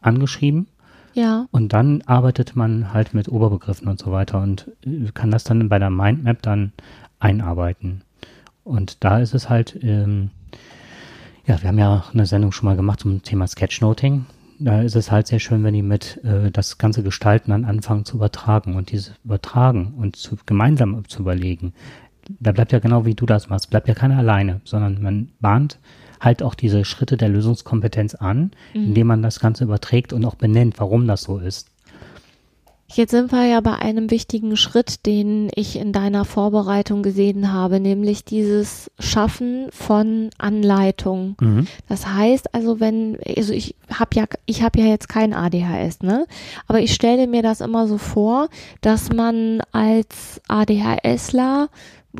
[0.00, 0.66] angeschrieben.
[1.14, 1.46] Ja.
[1.50, 5.68] Und dann arbeitet man halt mit Oberbegriffen und so weiter und äh, kann das dann
[5.68, 6.72] bei der Mindmap dann
[7.18, 8.02] einarbeiten.
[8.64, 10.30] Und da ist es halt, ähm,
[11.48, 14.26] ja, wir haben ja eine Sendung schon mal gemacht zum Thema Sketchnoting.
[14.58, 18.04] Da ist es halt sehr schön, wenn die mit äh, das ganze Gestalten dann anfangen
[18.04, 21.72] zu übertragen und dieses Übertragen und zu, gemeinsam zu überlegen.
[22.38, 25.78] Da bleibt ja genau wie du das machst, bleibt ja keiner alleine, sondern man bahnt
[26.20, 28.84] halt auch diese Schritte der Lösungskompetenz an, mhm.
[28.88, 31.70] indem man das Ganze überträgt und auch benennt, warum das so ist.
[32.90, 37.80] Jetzt sind wir ja bei einem wichtigen Schritt, den ich in deiner Vorbereitung gesehen habe,
[37.80, 41.36] nämlich dieses Schaffen von Anleitung.
[41.38, 41.66] Mhm.
[41.86, 46.26] Das heißt also, wenn also ich habe ja ich habe ja jetzt kein ADHS, ne?
[46.66, 48.48] Aber ich stelle mir das immer so vor,
[48.80, 51.68] dass man als ADHSler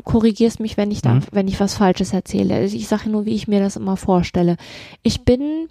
[0.03, 1.23] korrigierst mich, wenn ich da, mhm.
[1.31, 2.53] wenn ich was Falsches erzähle.
[2.53, 4.55] Also ich sage nur, wie ich mir das immer vorstelle.
[5.01, 5.67] Ich bin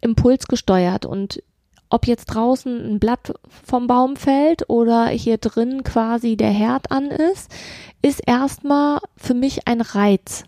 [0.00, 1.42] impulsgesteuert und
[1.90, 7.10] ob jetzt draußen ein Blatt vom Baum fällt oder hier drin quasi der Herd an
[7.10, 7.50] ist,
[8.02, 10.44] ist erstmal für mich ein Reiz.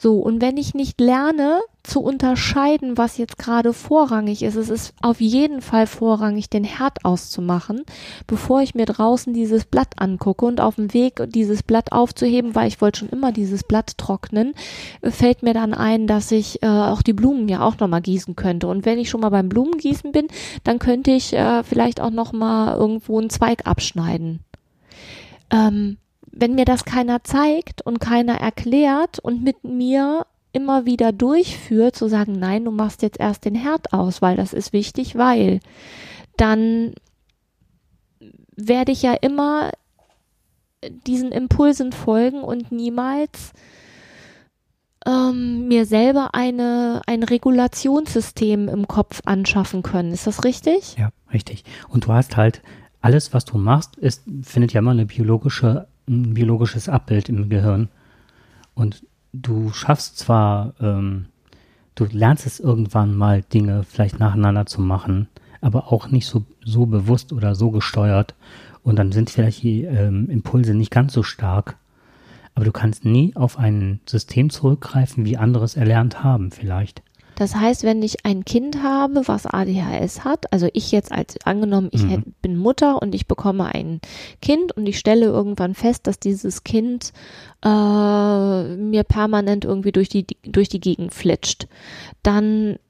[0.00, 4.94] So, und wenn ich nicht lerne zu unterscheiden, was jetzt gerade vorrangig ist, es ist
[5.02, 7.82] auf jeden Fall vorrangig, den Herd auszumachen,
[8.28, 12.68] bevor ich mir draußen dieses Blatt angucke und auf dem Weg dieses Blatt aufzuheben, weil
[12.68, 14.54] ich wollte schon immer dieses Blatt trocknen,
[15.02, 18.68] fällt mir dann ein, dass ich äh, auch die Blumen ja auch nochmal gießen könnte.
[18.68, 20.28] Und wenn ich schon mal beim Blumengießen bin,
[20.62, 24.44] dann könnte ich äh, vielleicht auch nochmal irgendwo einen Zweig abschneiden.
[25.50, 25.96] Ähm,
[26.38, 32.08] wenn mir das keiner zeigt und keiner erklärt und mit mir immer wieder durchführt, zu
[32.08, 35.60] sagen, nein, du machst jetzt erst den Herd aus, weil das ist wichtig, weil
[36.36, 36.94] dann
[38.56, 39.72] werde ich ja immer
[41.06, 43.52] diesen Impulsen folgen und niemals
[45.06, 50.12] ähm, mir selber eine, ein Regulationssystem im Kopf anschaffen können.
[50.12, 50.96] Ist das richtig?
[50.96, 51.64] Ja, richtig.
[51.88, 52.62] Und du hast halt
[53.00, 57.88] alles, was du machst, ist, findet ja immer eine biologische ein biologisches Abbild im Gehirn.
[58.74, 61.26] Und du schaffst zwar, ähm,
[61.94, 65.28] du lernst es irgendwann mal, Dinge vielleicht nacheinander zu machen,
[65.60, 68.34] aber auch nicht so, so bewusst oder so gesteuert.
[68.82, 71.76] Und dann sind vielleicht die ähm, Impulse nicht ganz so stark.
[72.54, 77.02] Aber du kannst nie auf ein System zurückgreifen, wie andere es erlernt haben, vielleicht.
[77.38, 81.88] Das heißt, wenn ich ein Kind habe, was ADHS hat, also ich jetzt als angenommen,
[81.92, 82.34] ich mhm.
[82.42, 84.00] bin Mutter und ich bekomme ein
[84.42, 87.12] Kind und ich stelle irgendwann fest, dass dieses Kind
[87.64, 87.68] äh,
[88.74, 91.68] mir permanent irgendwie durch die durch die Gegend flitscht,
[92.24, 92.80] dann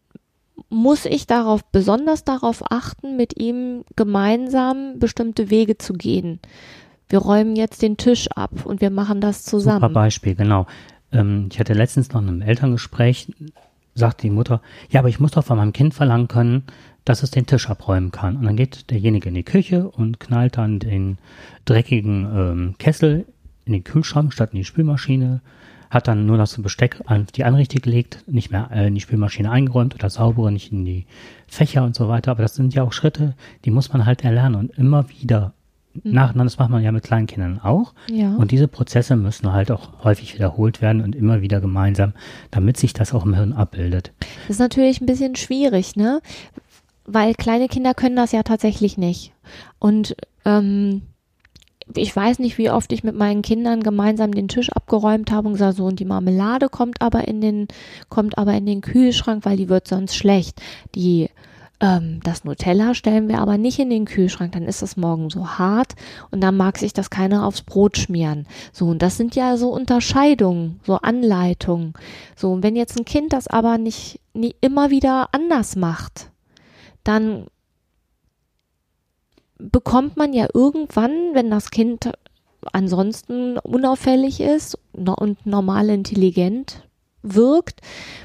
[0.71, 6.41] muss ich darauf besonders darauf achten, mit ihm gemeinsam bestimmte Wege zu gehen.
[7.11, 9.83] Wir räumen jetzt den Tisch ab und wir machen das zusammen.
[9.83, 10.67] Super Beispiel, genau.
[11.13, 13.29] Ähm, ich hatte letztens noch ein Elterngespräch,
[13.99, 16.65] sagt die Mutter, ja, aber ich muss doch von meinem Kind verlangen können,
[17.05, 18.37] dass es den Tisch abräumen kann.
[18.37, 21.19] Und dann geht derjenige in die Küche und knallt dann den
[21.65, 23.27] dreckigen ähm, Kessel
[23.65, 25.41] in den Kühlschrank statt in die Spülmaschine,
[25.91, 29.51] hat dann nur das Besteck an die Anrichte gelegt, nicht mehr äh, in die Spülmaschine
[29.51, 31.07] eingeräumt oder saubere nicht in die
[31.47, 32.31] Fächer und so weiter.
[32.31, 33.35] Aber das sind ja auch Schritte,
[33.65, 35.55] die muss man halt erlernen und immer wieder.
[36.05, 36.45] Nacheinander.
[36.45, 37.95] Das macht man ja mit kleinen Kindern auch.
[38.11, 38.35] Ja.
[38.35, 42.13] Und diese Prozesse müssen halt auch häufig wiederholt werden und immer wieder gemeinsam,
[42.51, 44.13] damit sich das auch im Hirn abbildet.
[44.47, 46.21] Das ist natürlich ein bisschen schwierig, ne?
[47.07, 49.33] Weil kleine Kinder können das ja tatsächlich nicht.
[49.79, 51.03] Und ähm,
[51.97, 55.55] ich weiß nicht, wie oft ich mit meinen Kindern gemeinsam den Tisch abgeräumt habe und
[55.55, 57.69] gesagt, so und die Marmelade kommt aber in den
[58.09, 60.61] kommt aber in den Kühlschrank, weil die wird sonst schlecht.
[60.95, 61.31] Die
[61.81, 65.59] ähm, das Nutella stellen wir aber nicht in den Kühlschrank, dann ist das morgen so
[65.59, 65.95] hart
[66.31, 68.47] und dann mag sich das keiner aufs Brot schmieren.
[68.73, 71.95] So, und das sind ja so Unterscheidungen, so Anleitungen.
[72.37, 76.31] So, und wenn jetzt ein Kind das aber nicht, nie immer wieder anders macht,
[77.05, 77.47] dann
[79.59, 82.13] bekommt man ja irgendwann, wenn das Kind
[82.73, 86.88] ansonsten unauffällig ist und normal intelligent
[87.35, 87.81] wirkt,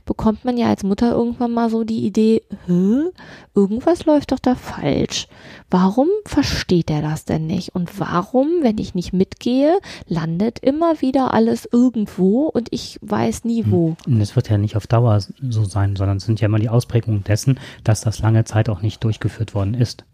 [0.05, 3.09] bekommt man ja als Mutter irgendwann mal so die Idee, Hä?
[3.55, 5.27] irgendwas läuft doch da falsch.
[5.69, 7.73] Warum versteht er das denn nicht?
[7.73, 13.65] Und warum, wenn ich nicht mitgehe, landet immer wieder alles irgendwo und ich weiß nie
[13.67, 13.95] wo?
[14.05, 16.69] Und es wird ja nicht auf Dauer so sein, sondern es sind ja immer die
[16.69, 20.05] Ausprägungen dessen, dass das lange Zeit auch nicht durchgeführt worden ist.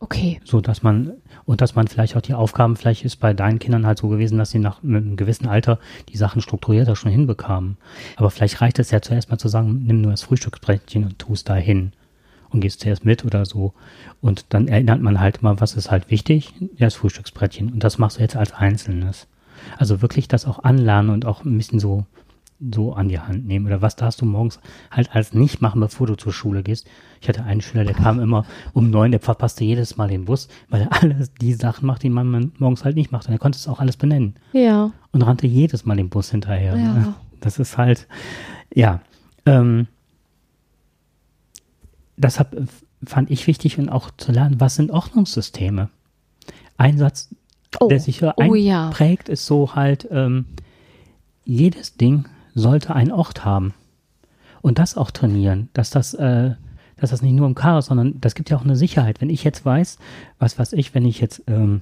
[0.00, 0.40] Okay.
[0.44, 1.12] So dass man,
[1.50, 4.38] und dass man vielleicht auch die Aufgaben, vielleicht ist bei deinen Kindern halt so gewesen,
[4.38, 7.76] dass sie nach einem gewissen Alter die Sachen strukturierter schon hinbekamen.
[8.14, 11.48] Aber vielleicht reicht es ja zuerst mal zu sagen, nimm nur das Frühstücksbrettchen und tust
[11.48, 11.90] da hin
[12.50, 13.72] und gehst zuerst mit oder so.
[14.20, 16.54] Und dann erinnert man halt mal, was ist halt wichtig?
[16.76, 17.72] Ja, das Frühstücksbrettchen.
[17.72, 19.26] Und das machst du jetzt als Einzelnes.
[19.76, 22.04] Also wirklich das auch anlernen und auch ein bisschen so
[22.72, 23.66] so an die Hand nehmen?
[23.66, 26.86] Oder was darfst du morgens halt als nicht machen, bevor du zur Schule gehst?
[27.20, 30.48] Ich hatte einen Schüler, der kam immer um neun, der verpasste jedes Mal den Bus,
[30.68, 33.26] weil er alles die Sachen macht, die man morgens halt nicht macht.
[33.26, 34.34] Und er konnte es auch alles benennen.
[34.52, 34.92] Ja.
[35.12, 36.76] Und rannte jedes Mal den Bus hinterher.
[36.76, 37.14] Ja.
[37.40, 38.06] Das ist halt,
[38.74, 39.00] ja.
[39.46, 39.86] Ähm,
[42.16, 42.68] deshalb
[43.04, 45.88] fand ich wichtig und auch zu lernen, was sind Ordnungssysteme?
[46.76, 47.34] Ein Satz,
[47.78, 47.86] Oh.
[47.88, 48.86] der sich so Oh ja.
[48.86, 50.44] einprägt, ist so halt, ähm,
[51.44, 53.74] jedes Ding sollte einen Ort haben.
[54.62, 56.52] Und das auch trainieren, dass das, äh,
[56.96, 59.20] dass das nicht nur im Chaos, sondern das gibt ja auch eine Sicherheit.
[59.20, 59.98] Wenn ich jetzt weiß,
[60.38, 61.80] was weiß ich, wenn ich jetzt ähm,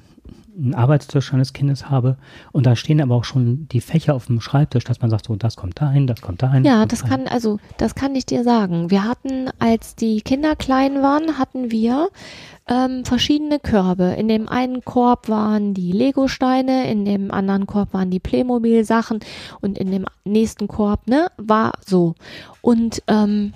[0.59, 2.16] einen Arbeitstisch eines Kindes habe
[2.53, 5.37] und da stehen aber auch schon die Fächer auf dem Schreibtisch, dass man sagt, so,
[5.37, 6.64] das kommt dahin, das kommt dahin.
[6.64, 7.25] Ja, das dahin.
[7.25, 8.90] kann, also, das kann ich dir sagen.
[8.90, 12.09] Wir hatten, als die Kinder klein waren, hatten wir
[12.68, 14.14] ähm, verschiedene Körbe.
[14.18, 19.21] In dem einen Korb waren die Lego-Steine, in dem anderen Korb waren die Playmobil-Sachen
[19.61, 22.14] und in dem nächsten Korb, ne, war so.
[22.61, 23.55] Und ähm,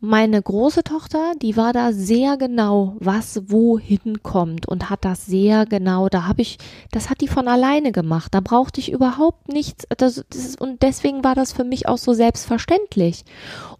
[0.00, 5.66] meine große Tochter, die war da sehr genau, was wohin kommt und hat das sehr
[5.66, 6.58] genau, da habe ich,
[6.92, 8.32] das hat die von alleine gemacht.
[8.32, 9.86] Da brauchte ich überhaupt nichts.
[9.96, 13.24] Das, das und deswegen war das für mich auch so selbstverständlich.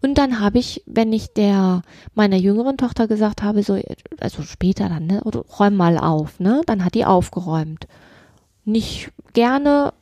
[0.03, 1.83] Und dann habe ich, wenn ich der
[2.15, 3.81] meiner jüngeren Tochter gesagt habe, so,
[4.19, 7.87] also später dann, ne, räum mal auf, ne, dann hat die aufgeräumt.
[8.65, 9.93] Nicht gerne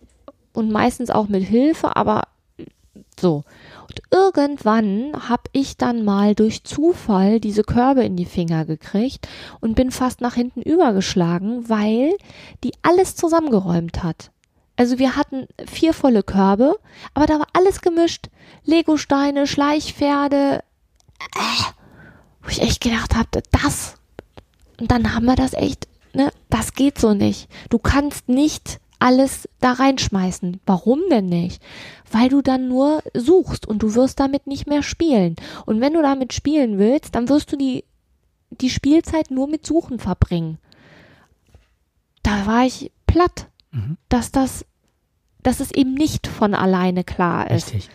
[0.55, 2.23] und meistens auch mit Hilfe, aber
[3.21, 3.45] so.
[3.88, 9.29] Und irgendwann habe ich dann mal durch Zufall diese Körbe in die Finger gekriegt
[9.61, 12.12] und bin fast nach hinten übergeschlagen, weil
[12.64, 14.33] die alles zusammengeräumt hat.
[14.77, 16.77] Also wir hatten vier volle Körbe,
[17.14, 18.29] aber da war alles gemischt.
[18.64, 20.62] Legosteine, Schleichpferde.
[21.35, 21.62] Äh,
[22.42, 23.94] wo ich echt gedacht habe, das.
[24.79, 27.49] Und dann haben wir das echt, ne, das geht so nicht.
[27.70, 30.61] Du kannst nicht alles da reinschmeißen.
[30.67, 31.63] Warum denn nicht?
[32.11, 35.37] Weil du dann nur suchst und du wirst damit nicht mehr spielen.
[35.67, 37.85] Und wenn du damit spielen willst, dann wirst du die,
[38.51, 40.59] die Spielzeit nur mit Suchen verbringen.
[42.23, 43.99] Da war ich platt, Mhm.
[44.09, 44.65] dass das,
[45.43, 47.73] dass es eben nicht von alleine klar ist.
[47.75, 47.91] Richtig.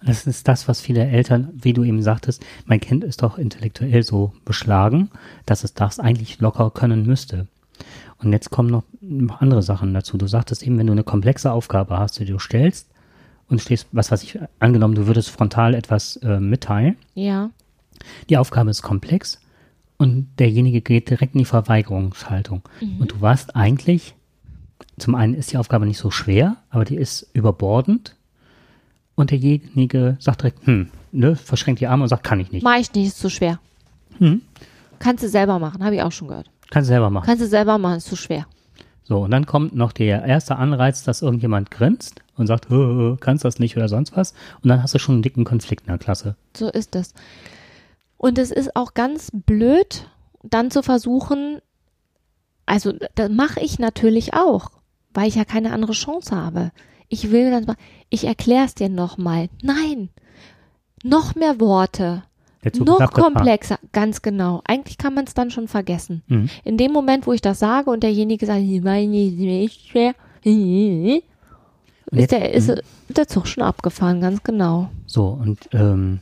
[0.00, 3.38] Und das ist das, was viele Eltern, wie du eben sagtest, mein Kind ist doch
[3.38, 5.10] intellektuell so beschlagen,
[5.46, 7.46] dass es das eigentlich locker können müsste.
[8.22, 8.84] Und jetzt kommen noch,
[9.40, 10.16] andere Sachen dazu.
[10.16, 12.88] Du sagtest eben, wenn du eine komplexe Aufgabe hast, die du stellst
[13.48, 17.50] und stehst, was weiß ich, angenommen, du würdest frontal etwas äh, mitteilen, Ja,
[18.30, 19.40] die Aufgabe ist komplex
[19.96, 22.62] und derjenige geht direkt in die Verweigerungshaltung.
[22.98, 24.14] Und du warst eigentlich,
[24.98, 28.16] zum einen ist die Aufgabe nicht so schwer, aber die ist überbordend
[29.14, 32.64] und derjenige sagt direkt, hm, ne, verschränkt die Arme und sagt, kann ich nicht.
[32.64, 33.60] mach ich nicht, ist zu schwer.
[34.18, 34.42] Hm.
[34.98, 36.50] Kannst du selber machen, habe ich auch schon gehört.
[36.72, 37.26] Kannst selber machen.
[37.26, 38.46] Kannst du selber machen, ist zu schwer.
[39.04, 43.16] So, und dann kommt noch der erste Anreiz, dass irgendjemand grinst und sagt, "Hö, hö,
[43.20, 44.32] kannst das nicht oder sonst was.
[44.62, 46.34] Und dann hast du schon einen dicken Konflikt in der Klasse.
[46.56, 47.12] So ist es.
[48.16, 50.08] Und es ist auch ganz blöd,
[50.42, 51.60] dann zu versuchen,
[52.64, 54.70] also das mache ich natürlich auch,
[55.12, 56.72] weil ich ja keine andere Chance habe.
[57.08, 57.76] Ich will dann,
[58.08, 59.50] ich erkläre es dir nochmal.
[59.62, 60.08] Nein,
[61.02, 62.22] noch mehr Worte,
[62.62, 64.62] Ist noch komplexer, ganz genau.
[64.64, 66.22] Eigentlich kann man es dann schon vergessen.
[66.28, 66.48] Mhm.
[66.64, 70.14] In dem Moment, wo ich das sage und derjenige sagt, ich meine, ist schwer,
[72.12, 74.90] ist der, ist der Zug schon abgefahren, ganz genau.
[75.06, 76.20] So, und ähm,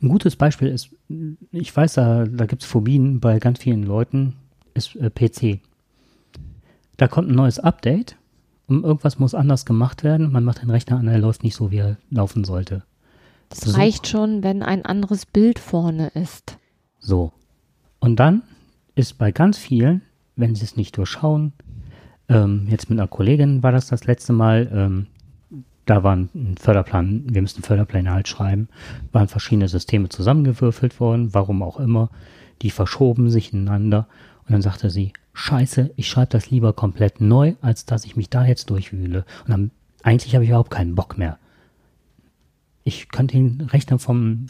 [0.00, 0.90] ein gutes Beispiel ist,
[1.52, 4.34] ich weiß, da, da gibt es Phobien bei ganz vielen Leuten,
[4.72, 5.60] ist äh, PC.
[6.96, 8.16] Da kommt ein neues Update
[8.66, 10.32] und irgendwas muss anders gemacht werden.
[10.32, 12.82] Man macht den Rechner an, er läuft nicht so, wie er laufen sollte.
[13.48, 13.76] Das So.
[13.76, 16.58] reicht schon, wenn ein anderes Bild vorne ist.
[16.98, 17.32] So.
[18.00, 18.42] Und dann
[18.94, 20.02] ist bei ganz vielen,
[20.36, 21.52] wenn sie es nicht durchschauen,
[22.28, 25.06] ähm, jetzt mit einer Kollegin war das das letzte Mal, ähm,
[25.84, 28.68] da war ein Förderplan, wir müssen Förderpläne halt schreiben,
[29.12, 32.10] waren verschiedene Systeme zusammengewürfelt worden, warum auch immer,
[32.62, 34.08] die verschoben sich ineinander
[34.46, 38.30] und dann sagte sie, scheiße, ich schreibe das lieber komplett neu, als dass ich mich
[38.30, 39.24] da jetzt durchwühle.
[39.44, 39.70] Und dann,
[40.02, 41.38] eigentlich habe ich überhaupt keinen Bock mehr.
[42.86, 44.46] Ich könnte den Rechner vom,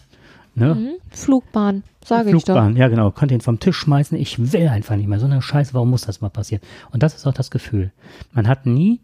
[0.55, 0.91] ne, Mhm.
[1.11, 2.55] Flugbahn, sage ich doch.
[2.55, 4.17] Flugbahn, ja genau, konnte ihn vom Tisch schmeißen.
[4.19, 5.19] Ich will einfach nicht mehr.
[5.19, 6.63] So eine Scheiße, warum muss das mal passieren?
[6.93, 7.93] Und das ist auch das Gefühl.
[8.33, 9.01] Man hat nie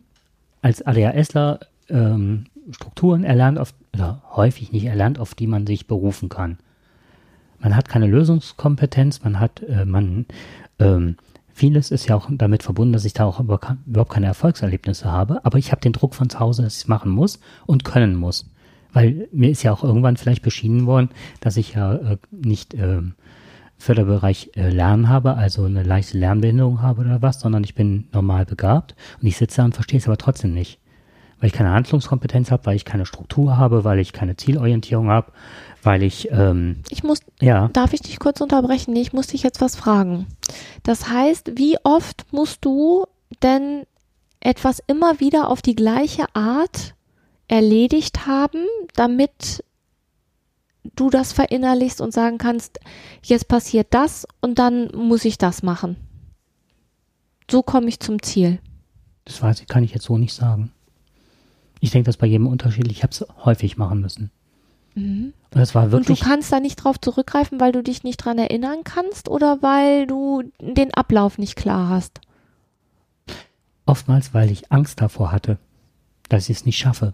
[0.60, 6.28] als ADHSler ähm, Strukturen erlernt, auf, oder häufig nicht erlernt, auf die man sich berufen
[6.28, 6.58] kann.
[7.58, 10.26] man hat keine Lösungskompetenz, man hat, äh, man,
[10.78, 11.16] ähm,
[11.54, 15.58] vieles ist ja auch damit verbunden, dass ich da auch überhaupt keine Erfolgserlebnisse habe, aber
[15.58, 18.48] ich habe den Druck von zu Hause, dass ich es machen muss und können muss.
[18.92, 21.08] Weil mir ist ja auch irgendwann vielleicht beschieden worden,
[21.40, 23.02] dass ich ja äh, nicht äh,
[23.82, 28.46] Förderbereich äh, Lernen habe, also eine leichte Lernbehinderung habe oder was, sondern ich bin normal
[28.46, 30.78] begabt und ich sitze da und verstehe es aber trotzdem nicht.
[31.40, 35.32] Weil ich keine Handlungskompetenz habe, weil ich keine Struktur habe, weil ich keine Zielorientierung habe,
[35.82, 37.68] weil ich ähm, Ich muss ja.
[37.72, 38.92] Darf ich dich kurz unterbrechen?
[38.92, 40.26] Nee, ich muss dich jetzt was fragen.
[40.84, 43.06] Das heißt, wie oft musst du
[43.42, 43.82] denn
[44.38, 46.94] etwas immer wieder auf die gleiche Art
[47.52, 49.62] erledigt haben, damit
[50.96, 52.80] du das verinnerlichst und sagen kannst,
[53.22, 55.96] jetzt passiert das und dann muss ich das machen.
[57.50, 58.58] So komme ich zum Ziel.
[59.26, 60.72] Das weiß ich, kann ich jetzt so nicht sagen.
[61.80, 62.98] Ich denke, das bei jedem unterschiedlich.
[62.98, 64.30] Ich habe es häufig machen müssen.
[64.94, 65.34] Mhm.
[65.50, 66.08] Und das war wirklich.
[66.08, 69.60] Und du kannst da nicht drauf zurückgreifen, weil du dich nicht dran erinnern kannst oder
[69.60, 72.18] weil du den Ablauf nicht klar hast?
[73.84, 75.58] Oftmals, weil ich Angst davor hatte,
[76.30, 77.12] dass ich es nicht schaffe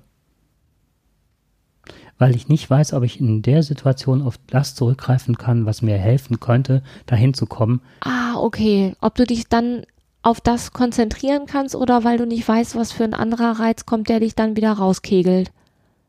[2.18, 5.96] weil ich nicht weiß, ob ich in der Situation auf das zurückgreifen kann, was mir
[5.96, 7.81] helfen könnte, dahin zu kommen.
[8.00, 8.94] Ah, okay.
[9.00, 9.83] Ob du dich dann
[10.22, 14.09] auf das konzentrieren kannst oder weil du nicht weißt, was für ein anderer Reiz kommt,
[14.09, 15.52] der dich dann wieder rauskegelt.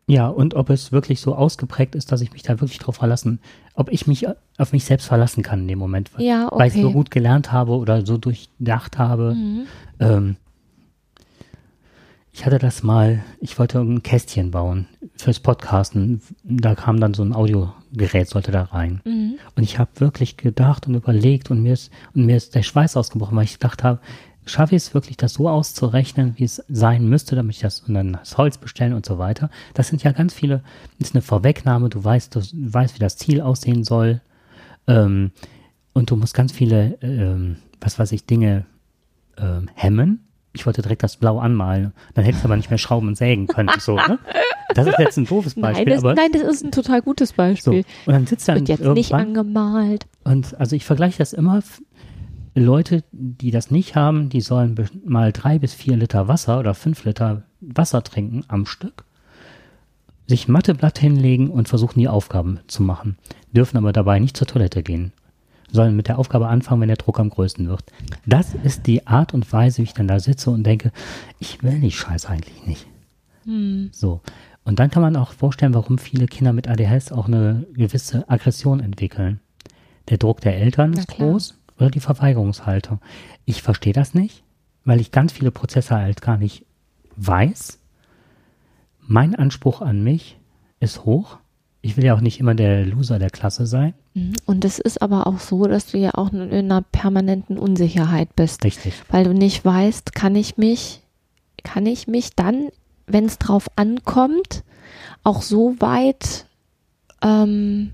[0.08, 3.40] Ja, und ob es wirklich so ausgeprägt ist, dass ich mich da wirklich drauf verlassen,
[3.76, 4.26] ob ich mich
[4.58, 6.60] auf mich selbst verlassen kann in dem Moment, ja, okay.
[6.60, 9.36] weil ich so gut gelernt habe oder so durchdacht habe.
[9.36, 9.66] Mhm.
[10.00, 10.36] Ähm,
[12.40, 16.22] ich hatte das mal, ich wollte ein Kästchen bauen fürs Podcasten.
[16.46, 19.02] Da kam dann so ein Audiogerät, sollte da rein.
[19.04, 19.40] Mhm.
[19.58, 22.96] Und ich habe wirklich gedacht und überlegt und mir ist, und mir ist der Schweiß
[22.96, 24.00] ausgebrochen, weil ich gedacht habe,
[24.46, 27.94] schaffe ich es wirklich, das so auszurechnen, wie es sein müsste, damit ich das und
[27.94, 29.50] dann das Holz bestellen und so weiter.
[29.74, 30.64] Das sind ja ganz viele,
[30.98, 34.22] das ist eine Vorwegnahme, du weißt, du weißt, wie das Ziel aussehen soll.
[34.88, 35.32] Ähm,
[35.92, 38.66] und du musst ganz viele, ähm, was weiß ich, Dinge
[39.38, 40.29] ähm, hemmen
[40.60, 41.94] ich wollte direkt das Blau anmalen.
[42.14, 43.70] Dann hätte ich aber nicht mehr schrauben und sägen können.
[43.80, 44.20] So, ne?
[44.76, 45.86] Das ist jetzt ein doofes Beispiel.
[45.86, 47.84] Nein das, aber, nein, das ist ein total gutes Beispiel.
[47.84, 50.06] So, und dann sitzt dann Wird jetzt nicht angemalt.
[50.24, 51.62] Und also ich vergleiche das immer.
[52.56, 57.06] Leute, die das nicht haben, die sollen mal drei bis vier Liter Wasser oder fünf
[57.06, 59.06] Liter Wasser trinken am Stück,
[60.28, 63.18] sich Matheblatt hinlegen und versuchen, die Aufgaben zu machen,
[63.54, 65.14] dürfen aber dabei nicht zur Toilette gehen
[65.72, 67.84] sollen mit der Aufgabe anfangen, wenn der Druck am größten wird.
[68.26, 70.92] Das ist die Art und Weise, wie ich dann da sitze und denke,
[71.40, 72.88] ich will die Scheiße eigentlich nicht.
[73.46, 73.90] Hm.
[73.92, 74.22] So.
[74.64, 78.80] Und dann kann man auch vorstellen, warum viele Kinder mit ADHS auch eine gewisse Aggression
[78.80, 79.40] entwickeln.
[80.10, 83.00] Der Druck der Eltern ist groß oder die Verweigerungshaltung.
[83.46, 84.44] Ich verstehe das nicht,
[84.86, 86.66] weil ich ganz viele Prozesse halt gar nicht
[87.16, 87.80] weiß.
[89.02, 90.38] Mein Anspruch an mich
[90.80, 91.38] ist hoch
[91.82, 93.94] ich will ja auch nicht immer der Loser der Klasse sein.
[94.14, 94.34] Mhm.
[94.46, 98.64] Und es ist aber auch so, dass du ja auch in einer permanenten Unsicherheit bist.
[98.64, 98.94] Richtig.
[99.10, 101.02] Weil du nicht weißt, kann ich mich,
[101.64, 102.70] kann ich mich dann,
[103.08, 104.64] wenn es drauf ankommt,
[105.24, 106.46] auch so weit,
[107.22, 107.94] ähm,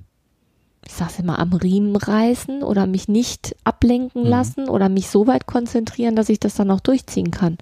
[0.85, 4.29] ich sag's immer, am Riemen reißen oder mich nicht ablenken mhm.
[4.29, 7.57] lassen oder mich so weit konzentrieren, dass ich das dann auch durchziehen kann.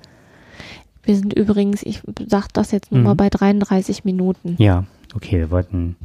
[1.04, 3.08] Wir sind übrigens, ich sag das jetzt nur mhm.
[3.08, 4.56] mal bei 33 Minuten.
[4.58, 5.96] Ja, okay, wir wollten,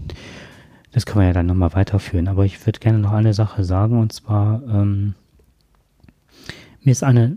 [0.92, 3.98] das können wir ja dann nochmal weiterführen, aber ich würde gerne noch eine Sache sagen
[3.98, 5.14] und zwar, ähm,
[6.82, 7.36] mir ist eine,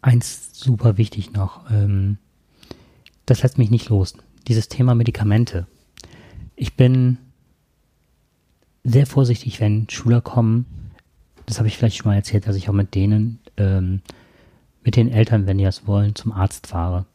[0.00, 2.18] eins super wichtig noch, ähm,
[3.26, 4.14] das lässt mich nicht los,
[4.48, 5.66] dieses Thema Medikamente.
[6.56, 7.18] Ich bin
[8.84, 10.66] sehr vorsichtig, wenn Schüler kommen,
[11.46, 14.02] das habe ich vielleicht schon mal erzählt, dass ich auch mit denen, ähm,
[14.84, 17.06] mit den Eltern, wenn die das wollen, zum Arzt fahre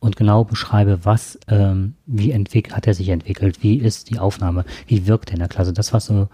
[0.00, 4.64] und genau beschreibe, was, ähm, wie entwickelt, hat er sich entwickelt, wie ist die Aufnahme,
[4.86, 5.72] wie wirkt er in der Klasse.
[5.72, 6.28] Das, was du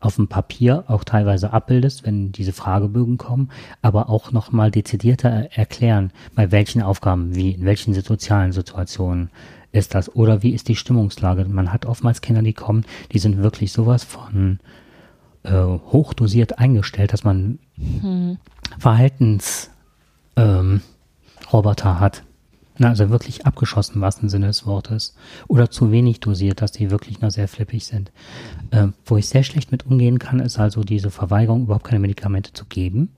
[0.00, 3.50] auf dem Papier auch teilweise abbildest, wenn diese Fragebögen kommen,
[3.82, 9.30] aber auch nochmal dezidierter erklären, bei welchen Aufgaben, wie, in welchen sozialen Situationen
[9.72, 11.44] ist das oder wie ist die Stimmungslage.
[11.46, 14.60] Man hat oftmals Kinder, die kommen, die sind wirklich sowas von
[15.42, 18.38] äh, hochdosiert eingestellt, dass man hm.
[18.78, 19.70] Verhaltensroboter
[20.36, 22.22] ähm, hat,
[22.78, 25.14] na, also wirklich abgeschossen im wahrsten Sinne des Wortes.
[25.48, 28.12] Oder zu wenig dosiert, dass die wirklich nur sehr flippig sind.
[28.70, 32.52] Äh, wo ich sehr schlecht mit umgehen kann, ist also diese Verweigerung, überhaupt keine Medikamente
[32.52, 33.10] zu geben.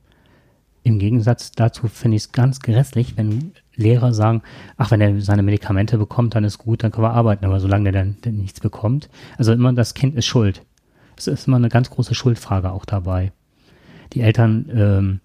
[0.83, 4.43] Im Gegensatz dazu finde ich es ganz grässlich, wenn Lehrer sagen,
[4.79, 7.45] ach, wenn er seine Medikamente bekommt, dann ist gut, dann können wir arbeiten.
[7.45, 10.63] Aber solange der dann nichts bekommt, also immer das Kind ist schuld.
[11.17, 13.33] Es ist immer eine ganz große Schuldfrage auch dabei.
[14.15, 15.21] Die Eltern ähm,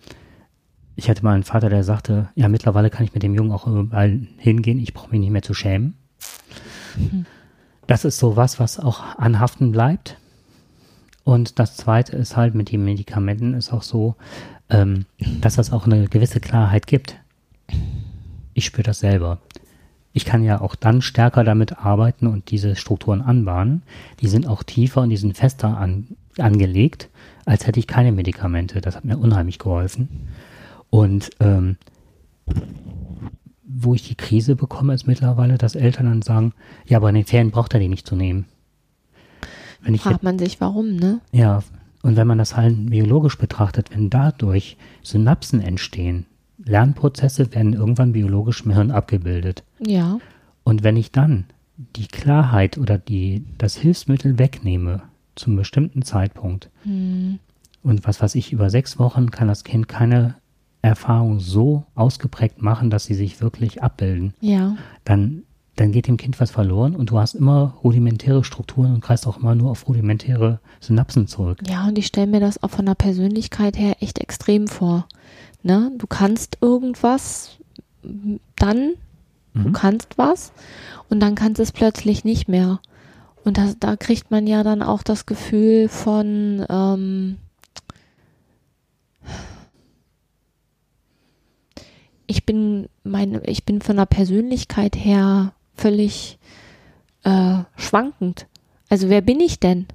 [0.96, 3.68] ich hatte mal einen Vater, der sagte, ja, mittlerweile kann ich mit dem Jungen auch
[3.68, 5.96] überall hingehen, ich brauche mich nicht mehr zu schämen.
[6.98, 7.26] Mhm.
[7.88, 10.18] Das ist so was, was auch anhaften bleibt.
[11.24, 14.16] Und das zweite ist halt mit den Medikamenten ist auch so,
[14.70, 15.06] ähm,
[15.42, 17.18] dass das auch eine gewisse Klarheit gibt.
[18.54, 19.40] Ich spüre das selber.
[20.14, 23.84] Ich kann ja auch dann stärker damit arbeiten und diese Strukturen anbahnen.
[24.22, 27.10] Die sind auch tiefer und die sind fester an, angelegt,
[27.46, 28.80] als hätte ich keine Medikamente.
[28.80, 30.30] Das hat mir unheimlich geholfen.
[30.96, 31.76] Und ähm,
[33.68, 36.54] wo ich die Krise bekomme, ist mittlerweile, dass Eltern dann sagen,
[36.86, 38.46] ja, aber in den Ferien braucht er die nicht zu nehmen.
[39.82, 41.20] Wenn ich Fragt man sich, warum, ne?
[41.34, 41.64] Ja,
[42.02, 46.28] und wenn man das halt biologisch betrachtet, wenn dadurch Synapsen entstehen,
[46.64, 49.64] Lernprozesse werden irgendwann biologisch im Hirn abgebildet.
[49.86, 50.20] Ja.
[50.64, 51.44] Und wenn ich dann
[51.98, 55.02] die Klarheit oder die, das Hilfsmittel wegnehme
[55.36, 57.40] zum bestimmten Zeitpunkt hm.
[57.84, 60.36] und was weiß ich, über sechs Wochen kann das Kind keine
[60.86, 64.78] Erfahrung so ausgeprägt machen, dass sie sich wirklich abbilden, ja.
[65.04, 65.44] dann,
[65.76, 69.38] dann geht dem Kind was verloren und du hast immer rudimentäre Strukturen und kreist auch
[69.38, 71.60] immer nur auf rudimentäre Synapsen zurück.
[71.68, 75.08] Ja, und ich stelle mir das auch von der Persönlichkeit her echt extrem vor.
[75.64, 75.92] Ne?
[75.98, 77.58] Du kannst irgendwas,
[78.56, 78.94] dann,
[79.54, 79.64] mhm.
[79.64, 80.52] du kannst was
[81.10, 82.80] und dann kannst es plötzlich nicht mehr.
[83.44, 87.38] Und das, da kriegt man ja dann auch das Gefühl von, ähm,
[92.28, 96.38] ich bin meine, ich bin von der Persönlichkeit her völlig
[97.24, 98.48] äh, schwankend.
[98.90, 99.88] Also wer bin ich denn?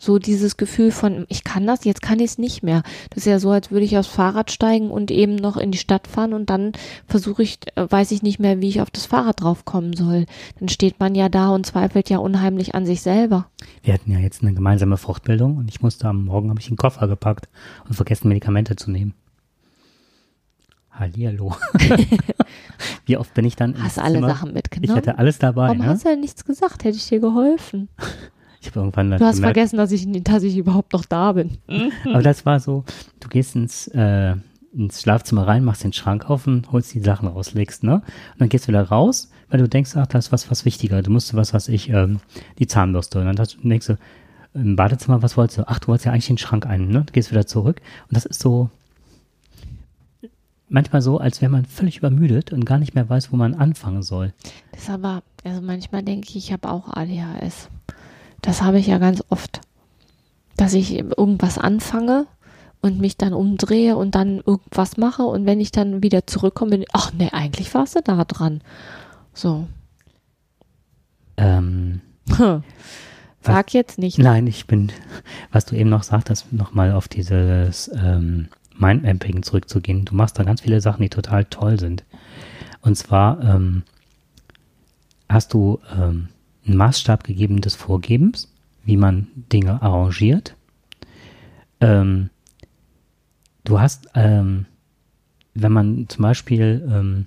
[0.00, 2.84] So dieses Gefühl von, ich kann das, jetzt kann ich es nicht mehr.
[3.10, 5.78] Das ist ja so, als würde ich aufs Fahrrad steigen und eben noch in die
[5.78, 6.70] Stadt fahren und dann
[7.08, 10.26] versuche ich, äh, weiß ich nicht mehr, wie ich auf das Fahrrad draufkommen soll.
[10.60, 13.46] Dann steht man ja da und zweifelt ja unheimlich an sich selber.
[13.82, 16.76] Wir hatten ja jetzt eine gemeinsame Fortbildung und ich musste am Morgen, habe ich den
[16.76, 17.48] Koffer gepackt
[17.88, 19.14] und vergessen, Medikamente zu nehmen.
[20.98, 21.54] Hallihallo.
[23.06, 24.28] Wie oft bin ich dann Hast du alle Zimmer?
[24.28, 24.90] Sachen mitgenommen?
[24.90, 25.68] Ich hatte alles dabei.
[25.68, 25.86] Warum ne?
[25.86, 26.84] hast du denn nichts gesagt?
[26.84, 27.88] Hätte ich dir geholfen.
[28.60, 31.58] Ich habe irgendwann Du hast gemerkt, vergessen, dass ich, dass ich überhaupt noch da bin.
[32.04, 32.84] Aber das war so,
[33.20, 34.34] du gehst ins, äh,
[34.74, 37.94] ins Schlafzimmer rein, machst den Schrank auf und holst die Sachen raus, legst, ne?
[37.94, 41.02] Und dann gehst du wieder raus, weil du denkst, ach, das ist was, was wichtiger.
[41.02, 42.18] Du musst was, was ich, ähm,
[42.58, 43.20] die Zahnbürste.
[43.20, 43.96] Und dann denkst du,
[44.54, 45.68] im Badezimmer, was wolltest du?
[45.68, 47.04] Ach, du wolltest ja eigentlich den Schrank ein, ne?
[47.06, 47.80] Du gehst wieder zurück.
[48.08, 48.70] Und das ist so,
[50.68, 54.02] manchmal so, als wäre man völlig übermüdet und gar nicht mehr weiß, wo man anfangen
[54.02, 54.32] soll.
[54.72, 57.68] Das ist aber, also manchmal denke ich, ich habe auch ADHS.
[58.42, 59.60] Das habe ich ja ganz oft.
[60.56, 62.26] Dass ich irgendwas anfange
[62.80, 66.82] und mich dann umdrehe und dann irgendwas mache und wenn ich dann wieder zurückkomme, bin
[66.82, 68.60] ich, ach nee, eigentlich warst du da dran.
[69.32, 69.66] So.
[71.36, 72.00] Ähm,
[73.40, 74.18] Sag was, jetzt nicht.
[74.18, 74.92] Nein, ich bin,
[75.52, 78.48] was du eben noch sagtest, nochmal auf dieses ähm,
[78.80, 80.04] Mindmapping zurückzugehen.
[80.04, 82.04] Du machst da ganz viele Sachen, die total toll sind.
[82.80, 83.82] Und zwar ähm,
[85.28, 86.28] hast du ähm,
[86.66, 88.52] einen Maßstab gegeben des Vorgebens,
[88.84, 90.54] wie man Dinge arrangiert.
[91.80, 92.30] Ähm,
[93.64, 94.66] du hast, ähm,
[95.54, 97.26] wenn man zum Beispiel, ähm,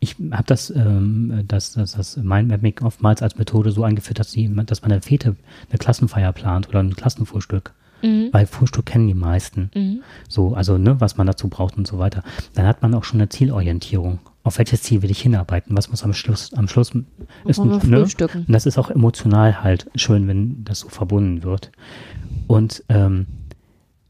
[0.00, 4.52] ich habe das, ähm, das, das, das Mindmapping oftmals als Methode so eingeführt, dass, die,
[4.66, 5.36] dass man eine Fete,
[5.68, 7.72] eine Klassenfeier plant oder ein Klassenfrühstück.
[8.02, 8.28] Mhm.
[8.32, 9.70] Weil Frühstück kennen die meisten.
[9.74, 10.02] Mhm.
[10.28, 12.22] So, also, ne, was man dazu braucht und so weiter.
[12.54, 14.18] Dann hat man auch schon eine Zielorientierung.
[14.44, 15.76] Auf welches Ziel will ich hinarbeiten?
[15.76, 16.92] Was muss am Schluss, am Schluss
[17.44, 17.80] ist, ne?
[18.34, 21.70] Und das ist auch emotional halt schön, wenn das so verbunden wird.
[22.48, 23.26] Und ähm,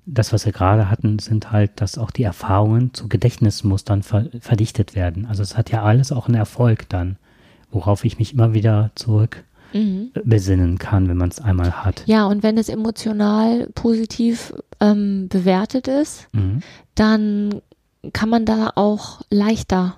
[0.06, 4.94] das, was wir gerade hatten, sind halt, dass auch die Erfahrungen zu Gedächtnismustern ver verdichtet
[4.94, 5.26] werden.
[5.26, 7.18] Also es hat ja alles auch einen Erfolg dann,
[7.70, 10.10] worauf ich mich immer wieder zurück mhm.
[10.24, 12.02] besinnen kann, wenn man es einmal hat.
[12.06, 16.60] Ja, und wenn es emotional positiv ähm, bewertet ist, mhm.
[16.94, 17.60] dann
[18.12, 19.96] kann man da auch leichter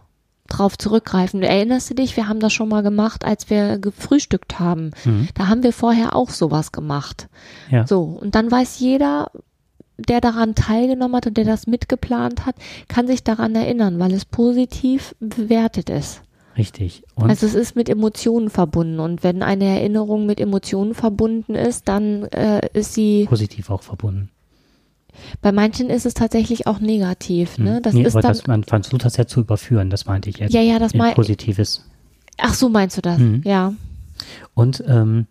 [0.48, 1.42] drauf zurückgreifen.
[1.42, 4.90] Erinnerst du dich, wir haben das schon mal gemacht, als wir gefrühstückt haben.
[5.04, 5.28] Mhm.
[5.34, 7.28] Da haben wir vorher auch sowas gemacht.
[7.70, 7.86] Ja.
[7.86, 9.30] So, und dann weiß jeder,
[9.96, 12.56] der daran teilgenommen hat und der das mitgeplant hat,
[12.88, 16.22] kann sich daran erinnern, weil es positiv bewertet ist.
[16.56, 17.02] Richtig.
[17.14, 21.88] Und also es ist mit Emotionen verbunden und wenn eine Erinnerung mit Emotionen verbunden ist,
[21.88, 24.30] dann äh, ist sie positiv auch verbunden.
[25.40, 27.58] Bei manchen ist es tatsächlich auch negativ.
[27.58, 27.76] Ne?
[27.76, 27.82] Hm.
[27.82, 30.38] Das nee, ist aber dann, das, man versucht das ja zu überführen, das meinte ich
[30.38, 30.52] jetzt.
[30.52, 31.84] Ja, ja, das meinte Positives.
[32.38, 33.18] Ach so, meinst du das?
[33.18, 33.42] Mhm.
[33.44, 33.74] Ja.
[34.54, 35.26] Und ähm,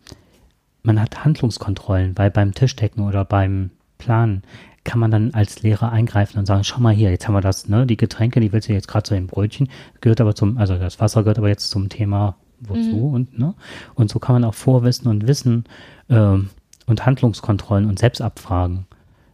[0.84, 4.43] man hat Handlungskontrollen, weil beim Tischdecken oder beim Planen
[4.84, 7.69] kann man dann als Lehrer eingreifen und sagen, schau mal hier, jetzt haben wir das,
[7.69, 9.69] ne, die Getränke, die willst du jetzt gerade zu dem Brötchen,
[10.01, 13.13] gehört aber zum, also das Wasser gehört aber jetzt zum Thema wozu mhm.
[13.13, 13.53] und, ne,
[13.95, 15.65] und so kann man auch Vorwissen und Wissen
[16.09, 16.49] ähm,
[16.86, 18.86] und Handlungskontrollen und Selbstabfragen.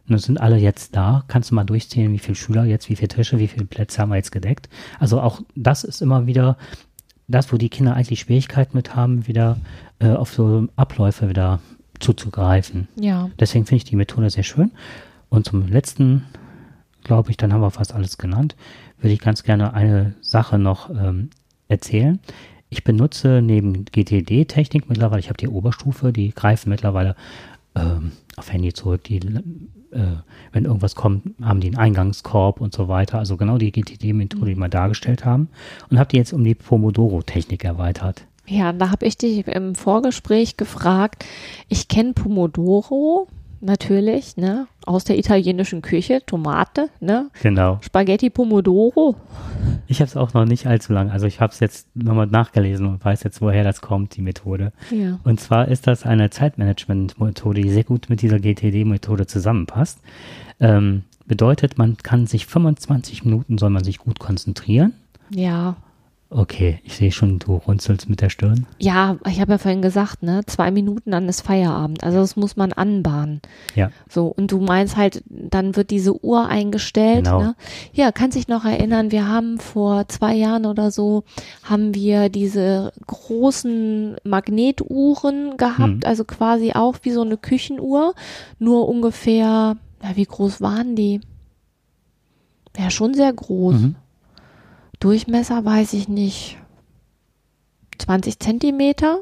[0.08, 1.24] Und das sind alle jetzt da.
[1.28, 4.10] Kannst du mal durchzählen, wie viele Schüler jetzt, wie viele Tische, wie viele Plätze haben
[4.10, 4.68] wir jetzt gedeckt?
[4.98, 6.56] Also auch das ist immer wieder
[7.28, 9.58] das, wo die Kinder eigentlich Schwierigkeiten mit haben, wieder
[10.00, 11.60] äh, auf so Abläufe wieder
[12.00, 12.88] zuzugreifen.
[12.96, 13.30] Ja.
[13.38, 14.72] Deswegen finde ich die Methode sehr schön.
[15.30, 16.26] Und zum letzten,
[17.04, 18.56] glaube ich, dann haben wir fast alles genannt,
[18.98, 21.30] würde ich ganz gerne eine Sache noch ähm,
[21.68, 22.18] erzählen.
[22.68, 27.16] Ich benutze neben GTD-Technik mittlerweile, ich habe die Oberstufe, die greifen mittlerweile
[27.74, 30.16] ähm, auf Handy zurück, die, äh,
[30.52, 33.18] wenn irgendwas kommt, haben die einen Eingangskorb und so weiter.
[33.18, 35.48] Also genau die GTD-Methode, die wir dargestellt haben.
[35.90, 38.26] Und habe die jetzt um die Pomodoro-Technik erweitert.
[38.46, 41.24] Ja, da habe ich dich im Vorgespräch gefragt.
[41.68, 43.28] Ich kenne Pomodoro
[43.60, 47.78] natürlich, ne, aus der italienischen Küche, Tomate, ne, Genau.
[47.82, 49.16] Spaghetti Pomodoro.
[49.86, 51.10] Ich habe es auch noch nicht allzu lang.
[51.10, 54.72] Also ich habe es jetzt nochmal nachgelesen und weiß jetzt, woher das kommt, die Methode.
[54.90, 55.18] Ja.
[55.24, 60.00] Und zwar ist das eine Zeitmanagement-Methode, die sehr gut mit dieser GTD-Methode zusammenpasst.
[60.60, 64.92] Ähm, bedeutet, man kann sich 25 Minuten soll man sich gut konzentrieren.
[65.34, 65.76] Ja.
[66.32, 68.64] Okay, ich sehe schon, du runzelst mit der Stirn.
[68.78, 72.04] Ja, ich habe ja vorhin gesagt, ne, zwei Minuten, dann ist Feierabend.
[72.04, 73.40] Also das muss man anbahnen.
[73.74, 77.24] Ja, So, und du meinst halt, dann wird diese Uhr eingestellt.
[77.24, 77.40] Genau.
[77.42, 77.56] Ne?
[77.92, 81.24] Ja, kannst dich noch erinnern, wir haben vor zwei Jahren oder so,
[81.64, 86.00] haben wir diese großen Magnetuhren gehabt, Hm.
[86.04, 88.14] also quasi auch wie so eine Küchenuhr,
[88.60, 91.20] nur ungefähr, ja, wie groß waren die?
[92.78, 93.74] Ja, schon sehr groß.
[93.80, 93.94] Mhm.
[95.00, 96.58] Durchmesser weiß ich nicht.
[97.98, 99.20] 20 Zentimeter?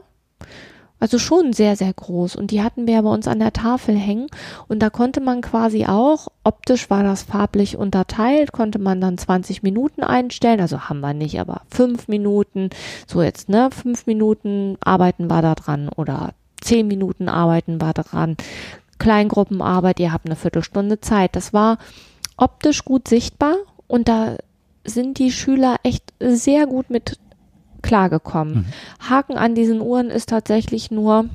[1.00, 2.34] Also schon sehr, sehr groß.
[2.34, 4.26] Und die hatten wir ja bei uns an der Tafel hängen.
[4.66, 9.62] Und da konnte man quasi auch, optisch war das farblich unterteilt, konnte man dann 20
[9.62, 10.60] Minuten einstellen.
[10.60, 12.70] Also haben wir nicht, aber fünf Minuten.
[13.06, 13.70] So jetzt, ne?
[13.70, 18.36] Fünf Minuten arbeiten wir da dran oder zehn Minuten arbeiten wir dran.
[18.98, 21.36] Kleingruppenarbeit, ihr habt eine Viertelstunde Zeit.
[21.36, 21.78] Das war
[22.36, 23.54] optisch gut sichtbar
[23.86, 24.36] und da
[24.88, 27.18] sind die Schüler echt sehr gut mit
[27.82, 28.66] klargekommen.
[29.00, 31.28] Haken an diesen Uhren ist tatsächlich nur,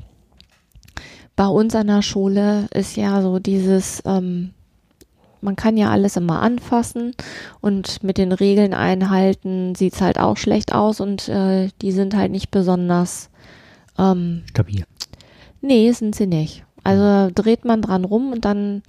[1.36, 4.52] bei uns an der Schule ist ja so dieses, ähm,
[5.42, 7.16] man kann ja alles immer anfassen
[7.60, 12.32] und mit den Regeln einhalten sieht's halt auch schlecht aus und äh, die sind halt
[12.32, 13.30] nicht besonders
[13.98, 14.86] ähm, stabil.
[15.62, 16.64] Nee, sind sie nicht.
[16.84, 18.84] Also dreht man dran rum und dann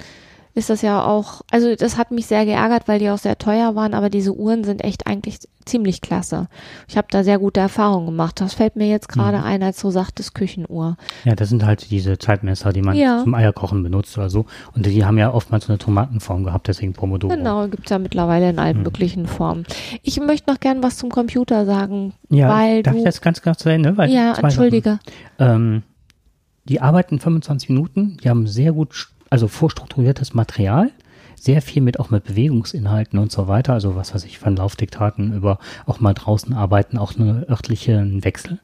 [0.55, 3.75] ist das ja auch, also das hat mich sehr geärgert, weil die auch sehr teuer
[3.75, 6.47] waren, aber diese Uhren sind echt eigentlich ziemlich klasse.
[6.87, 8.41] Ich habe da sehr gute Erfahrungen gemacht.
[8.41, 9.45] Das fällt mir jetzt gerade Mhm.
[9.45, 10.97] ein, als du sagtest Küchenuhr.
[11.25, 13.23] Ja, das sind halt diese Zeitmesser, die man Ja.
[13.25, 14.45] zum Eierkochen benutzt oder so.
[14.75, 17.35] Und die haben ja oftmals so eine Tomatenform gehabt, deswegen Pomodoro.
[17.35, 18.83] Genau, gibt's ja mittlerweile in allen Mhm.
[18.85, 19.65] möglichen Formen.
[20.03, 22.99] Ich möchte noch gern was zum Computer sagen, Ja, weil darf du.
[22.99, 23.97] ich das ganz kurz zu Ende?
[23.97, 24.99] Weil ja, entschuldige.
[25.39, 25.83] Ähm,
[26.67, 30.91] die arbeiten 25 Minuten, die haben sehr gut, also vorstrukturiertes Material,
[31.45, 35.35] sehr viel mit auch mit Bewegungsinhalten und so weiter, also was weiß ich, von Laufdiktaten
[35.35, 38.61] über auch mal draußen arbeiten, auch eine örtlichen Wechsel.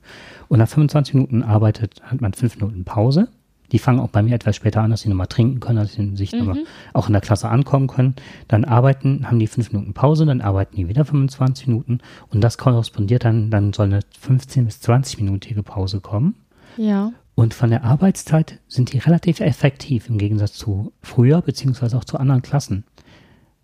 [0.49, 3.29] Und nach 25 Minuten arbeitet, hat man fünf Minuten Pause.
[3.73, 6.17] Die fangen auch bei mir etwas später an, dass sie nochmal trinken können, dass sie
[6.17, 8.17] sich nochmal auch in der Klasse ankommen können.
[8.49, 12.01] Dann arbeiten, haben die fünf Minuten Pause, dann arbeiten die wieder 25 Minuten
[12.31, 16.35] und das korrespondiert dann, dann soll eine 15 bis 20-minütige Pause kommen.
[16.77, 17.13] Ja.
[17.41, 22.19] Und von der Arbeitszeit sind die relativ effektiv im Gegensatz zu früher, beziehungsweise auch zu
[22.19, 22.85] anderen Klassen.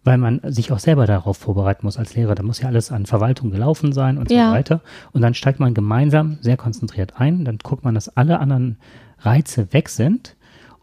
[0.03, 2.35] Weil man sich auch selber darauf vorbereiten muss als Lehrer.
[2.35, 4.49] Da muss ja alles an Verwaltung gelaufen sein und Ja.
[4.49, 4.81] so weiter.
[5.13, 7.45] Und dann steigt man gemeinsam sehr konzentriert ein.
[7.45, 8.79] Dann guckt man, dass alle anderen
[9.19, 10.37] Reize weg sind.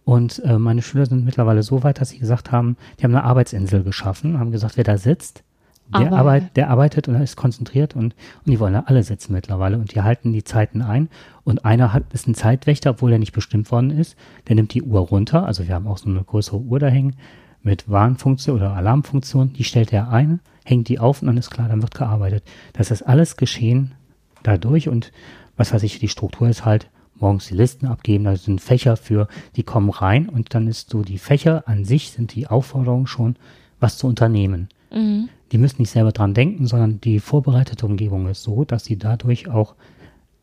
[0.04, 3.24] Und äh, meine Schüler sind mittlerweile so weit, dass sie gesagt haben, die haben eine
[3.24, 5.44] Arbeitsinsel geschaffen, haben gesagt, wer da sitzt,
[5.92, 9.34] der, Aber- arbeit, der arbeitet und ist konzentriert und, und die wollen da alle sitzen
[9.34, 11.10] mittlerweile und die halten die Zeiten ein.
[11.44, 14.16] Und einer hat, ist ein Zeitwächter, obwohl er nicht bestimmt worden ist.
[14.48, 15.46] Der nimmt die Uhr runter.
[15.46, 17.16] Also wir haben auch so eine größere Uhr da hängen
[17.62, 19.54] mit Warnfunktion oder Alarmfunktion.
[19.54, 22.44] Die stellt er ein, hängt die auf und dann ist klar, dann wird gearbeitet.
[22.74, 23.94] Das ist alles geschehen
[24.44, 25.12] dadurch und
[25.58, 29.28] was weiß ich, die Struktur ist halt, morgens die Listen abgeben, da sind Fächer für,
[29.56, 33.38] die kommen rein und dann ist so, die Fächer an sich sind die Aufforderung schon,
[33.80, 34.68] was zu unternehmen.
[34.94, 35.30] Mhm.
[35.52, 39.50] Die müssen nicht selber dran denken, sondern die vorbereitete Umgebung ist so, dass sie dadurch
[39.50, 39.76] auch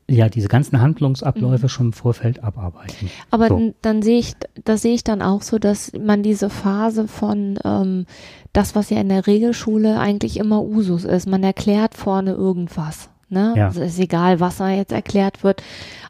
[0.09, 3.11] ja diese ganzen Handlungsabläufe schon im Vorfeld abarbeiten.
[3.30, 3.74] Aber So.
[3.82, 4.34] dann sehe ich,
[4.64, 8.07] das sehe ich dann auch so, dass man diese Phase von ähm,
[8.53, 13.09] das, was ja in der Regelschule eigentlich immer Usus ist, man erklärt vorne irgendwas.
[13.31, 13.55] Ne?
[13.57, 13.68] Ja.
[13.68, 15.62] Es ist egal, was da jetzt erklärt wird.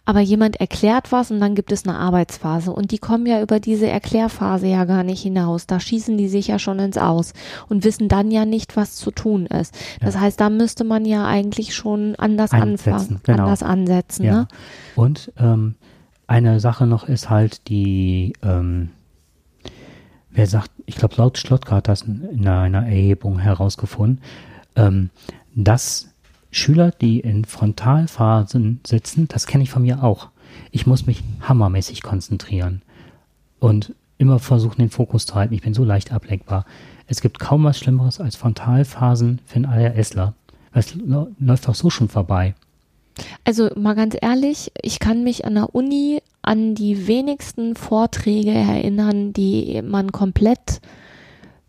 [0.06, 2.72] Aber jemand erklärt was und dann gibt es eine Arbeitsphase.
[2.72, 5.66] Und die kommen ja über diese Erklärphase ja gar nicht hinaus.
[5.66, 7.34] Da schießen die sich ja schon ins Aus
[7.68, 9.76] und wissen dann ja nicht, was zu tun ist.
[10.00, 13.42] Das heißt, da müsste man ja eigentlich schon anders Einsetzen, anfangen, genau.
[13.44, 14.24] anders ansetzen.
[14.24, 14.32] Ja.
[14.32, 14.48] Ne?
[14.96, 15.74] Und ähm,
[16.26, 18.90] eine Sache noch ist halt die, ähm,
[20.30, 24.22] wer sagt, ich glaube, laut Schlotka hat das in in einer Erhebung herausgefunden,
[24.76, 25.10] ähm,
[25.54, 26.09] dass
[26.50, 30.28] Schüler, die in Frontalphasen sitzen, das kenne ich von mir auch,
[30.72, 32.82] Ich muss mich hammermäßig konzentrieren
[33.60, 35.54] und immer versuchen, den Fokus zu halten.
[35.54, 36.66] Ich bin so leicht ablenkbar.
[37.06, 40.34] Es gibt kaum was Schlimmeres als Frontalphasen für einen ADHSler.
[40.72, 42.54] Es läuft doch so schon vorbei.
[43.44, 49.32] Also mal ganz ehrlich, ich kann mich an der Uni an die wenigsten Vorträge erinnern,
[49.32, 50.80] die man komplett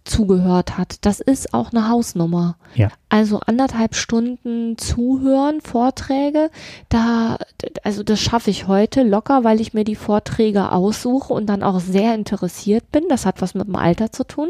[0.04, 1.06] zugehört hat.
[1.06, 2.56] Das ist auch eine Hausnummer.
[2.76, 2.89] Ja.
[3.10, 6.49] Also anderthalb Stunden zuhören, Vorträge,
[6.89, 7.38] da,
[7.84, 11.80] also das schaffe ich heute locker, weil ich mir die Vorträge aussuche und dann auch
[11.80, 13.04] sehr interessiert bin.
[13.10, 14.49] Das hat was mit dem Alter zu tun.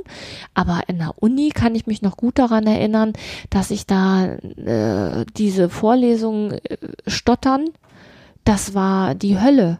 [0.53, 3.13] Aber in der Uni kann ich mich noch gut daran erinnern,
[3.49, 6.77] dass ich da äh, diese Vorlesungen äh,
[7.07, 7.65] stottern,
[8.43, 9.79] das war die Hölle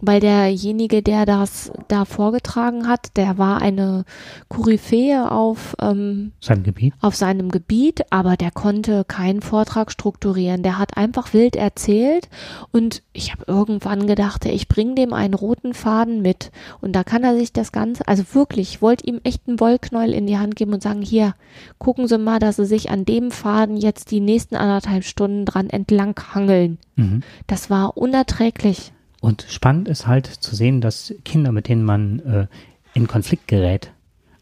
[0.00, 4.04] weil derjenige, der das da vorgetragen hat, der war eine
[4.48, 6.94] Koryphäe auf ähm, seinem Gebiet.
[7.00, 10.62] Auf seinem Gebiet, aber der konnte keinen Vortrag strukturieren.
[10.62, 12.28] Der hat einfach wild erzählt
[12.72, 17.24] und ich habe irgendwann gedacht, ich bringe dem einen roten Faden mit und da kann
[17.24, 20.56] er sich das Ganze, also wirklich, ich wollte ihm echt einen Wollknäuel in die Hand
[20.56, 21.34] geben und sagen, hier,
[21.78, 25.70] gucken Sie mal, dass Sie sich an dem Faden jetzt die nächsten anderthalb Stunden dran
[25.70, 26.78] entlang hangeln.
[26.96, 27.22] Mhm.
[27.46, 28.93] Das war unerträglich.
[29.24, 32.46] Und spannend ist halt zu sehen, dass Kinder, mit denen man äh,
[32.92, 33.90] in Konflikt gerät,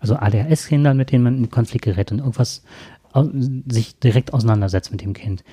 [0.00, 2.64] also ADHS-Kinder, mit denen man in Konflikt gerät und irgendwas
[3.68, 5.44] sich direkt auseinandersetzt mit dem Kind,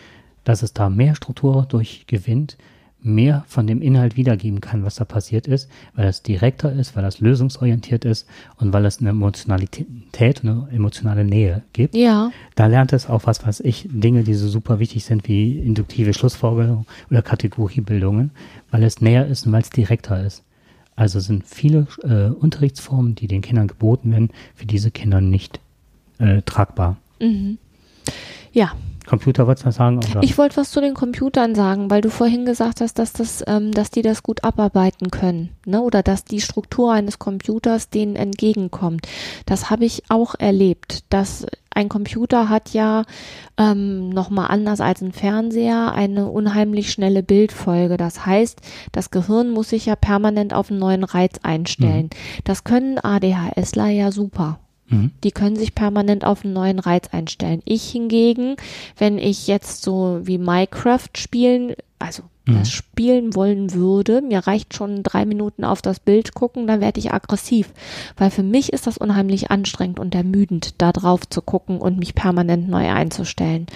[0.45, 2.57] dass es da mehr Struktur durchgewinnt,
[3.01, 7.05] mehr von dem Inhalt wiedergeben kann, was da passiert ist, weil es direkter ist, weil
[7.05, 8.27] es lösungsorientiert ist
[8.57, 11.95] und weil es eine Emotionalität, eine emotionale Nähe gibt.
[11.95, 12.31] Ja.
[12.55, 16.13] Da lernt es auch was, was ich, Dinge, die so super wichtig sind wie induktive
[16.13, 18.31] Schlussfolgerung oder Kategoriebildungen,
[18.69, 20.43] weil es näher ist und weil es direkter ist.
[20.95, 25.61] Also sind viele äh, Unterrichtsformen, die den Kindern geboten werden, für diese Kinder nicht
[26.17, 26.97] äh, tragbar.
[27.21, 27.57] Mhm.
[28.51, 28.73] Ja,
[29.09, 29.97] Computer wolltest du sagen?
[29.97, 30.21] Oder?
[30.21, 33.71] Ich wollte was zu den Computern sagen, weil du vorhin gesagt hast, dass das, ähm,
[33.71, 35.81] dass die das gut abarbeiten können, ne?
[35.81, 39.07] Oder dass die Struktur eines Computers denen entgegenkommt.
[39.45, 41.03] Das habe ich auch erlebt.
[41.09, 43.03] Dass ein Computer hat ja
[43.57, 47.97] ähm, nochmal anders als ein Fernseher eine unheimlich schnelle Bildfolge.
[47.97, 48.59] Das heißt,
[48.91, 52.05] das Gehirn muss sich ja permanent auf einen neuen Reiz einstellen.
[52.13, 52.43] Mhm.
[52.43, 54.59] Das können ADHSler ja super.
[54.89, 55.11] Mhm.
[55.23, 57.61] Die können sich permanent auf einen neuen Reiz einstellen.
[57.65, 58.55] Ich hingegen,
[58.97, 62.59] wenn ich jetzt so wie Minecraft spielen, also mhm.
[62.59, 66.99] das spielen wollen würde, mir reicht schon drei Minuten auf das Bild gucken, dann werde
[66.99, 67.71] ich aggressiv.
[68.17, 72.15] Weil für mich ist das unheimlich anstrengend und ermüdend, da drauf zu gucken und mich
[72.15, 73.67] permanent neu einzustellen.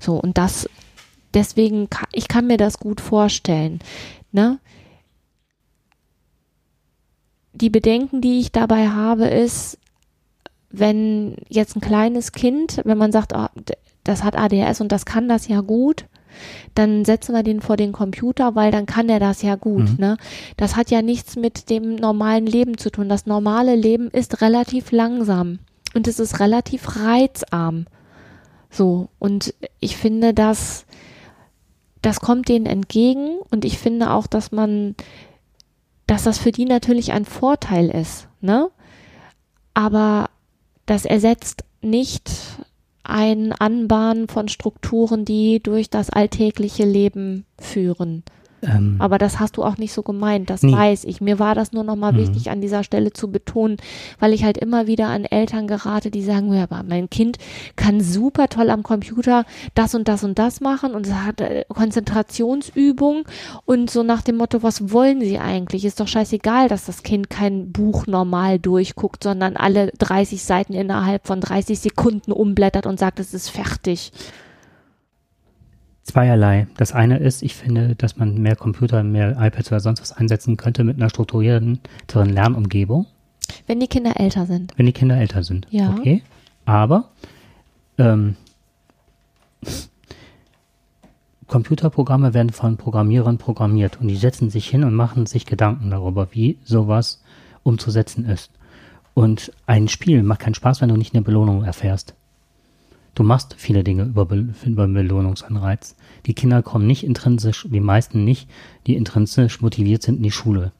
[0.00, 0.68] So, und das,
[1.34, 3.80] deswegen, ich kann mir das gut vorstellen.
[4.32, 4.58] Ne?
[7.52, 9.78] Die Bedenken, die ich dabei habe, ist,
[10.72, 13.46] wenn jetzt ein kleines Kind, wenn man sagt, oh,
[14.04, 16.06] das hat ADHS und das kann das ja gut,
[16.74, 19.90] dann setzen wir den vor den Computer, weil dann kann er das ja gut.
[19.90, 19.96] Mhm.
[19.98, 20.16] Ne?
[20.56, 23.08] Das hat ja nichts mit dem normalen Leben zu tun.
[23.08, 25.58] Das normale Leben ist relativ langsam
[25.94, 27.86] und es ist relativ reizarm.
[28.70, 30.86] So, und ich finde, dass
[32.00, 34.96] das kommt denen entgegen und ich finde auch, dass man,
[36.06, 38.70] dass das für die natürlich ein Vorteil ist, ne?
[39.74, 40.28] Aber
[40.86, 42.30] das ersetzt nicht
[43.04, 48.22] ein Anbahnen von Strukturen, die durch das alltägliche Leben führen.
[48.62, 50.72] Ähm, Aber das hast du auch nicht so gemeint, das nee.
[50.72, 51.20] weiß ich.
[51.20, 52.18] Mir war das nur nochmal mhm.
[52.18, 53.76] wichtig, an dieser Stelle zu betonen,
[54.20, 57.38] weil ich halt immer wieder an Eltern gerate, die sagen, ja, mein Kind
[57.74, 59.44] kann super toll am Computer
[59.74, 63.24] das und das und das machen und es hat äh, Konzentrationsübung
[63.64, 65.84] und so nach dem Motto, was wollen sie eigentlich?
[65.84, 71.26] Ist doch scheißegal, dass das Kind kein Buch normal durchguckt, sondern alle 30 Seiten innerhalb
[71.26, 74.12] von 30 Sekunden umblättert und sagt, es ist fertig.
[76.12, 76.66] Zweierlei.
[76.76, 80.58] Das eine ist, ich finde, dass man mehr Computer, mehr iPads oder sonst was einsetzen
[80.58, 81.80] könnte mit einer strukturierteren
[82.12, 83.06] Lernumgebung.
[83.66, 84.74] Wenn die Kinder älter sind.
[84.76, 85.66] Wenn die Kinder älter sind.
[85.70, 85.94] Ja.
[85.98, 86.22] Okay.
[86.66, 87.08] Aber
[87.96, 88.36] ähm,
[91.46, 96.28] Computerprogramme werden von Programmierern programmiert und die setzen sich hin und machen sich Gedanken darüber,
[96.32, 97.22] wie sowas
[97.62, 98.50] umzusetzen ist.
[99.14, 102.14] Und ein Spiel macht keinen Spaß, wenn du nicht eine Belohnung erfährst.
[103.14, 105.96] Du machst viele Dinge über, Be über Belohnungsanreiz.
[106.24, 108.48] Die Kinder kommen nicht intrinsisch, die meisten nicht,
[108.86, 110.72] die intrinsisch motiviert sind in die Schule.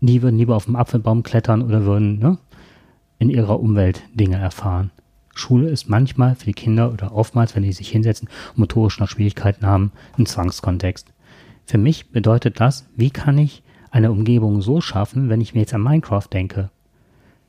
[0.00, 2.38] Die würden lieber auf dem Apfelbaum klettern oder würden ne,
[3.18, 4.90] in ihrer Umwelt Dinge erfahren.
[5.34, 9.08] Schule ist manchmal für die Kinder oder oftmals, wenn die sich hinsetzen und motorisch noch
[9.08, 11.12] Schwierigkeiten haben, ein Zwangskontext.
[11.64, 15.74] Für mich bedeutet das, wie kann ich eine Umgebung so schaffen, wenn ich mir jetzt
[15.74, 16.70] an Minecraft denke.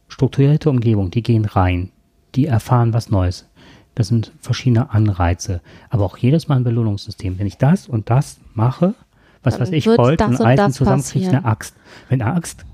[0.07, 1.91] Strukturierte Umgebung, die gehen rein,
[2.36, 3.47] die erfahren was Neues.
[3.96, 5.62] Das sind verschiedene Anreize.
[5.89, 7.39] Aber auch jedes Mal ein Belohnungssystem.
[7.39, 8.93] Wenn ich das und das mache,
[9.41, 11.46] was weiß ich, Bolzen, das und Eisen zusammen, kriege ich eine.
[11.46, 11.76] Axt.
[12.10, 12.66] Wenn eine Axt,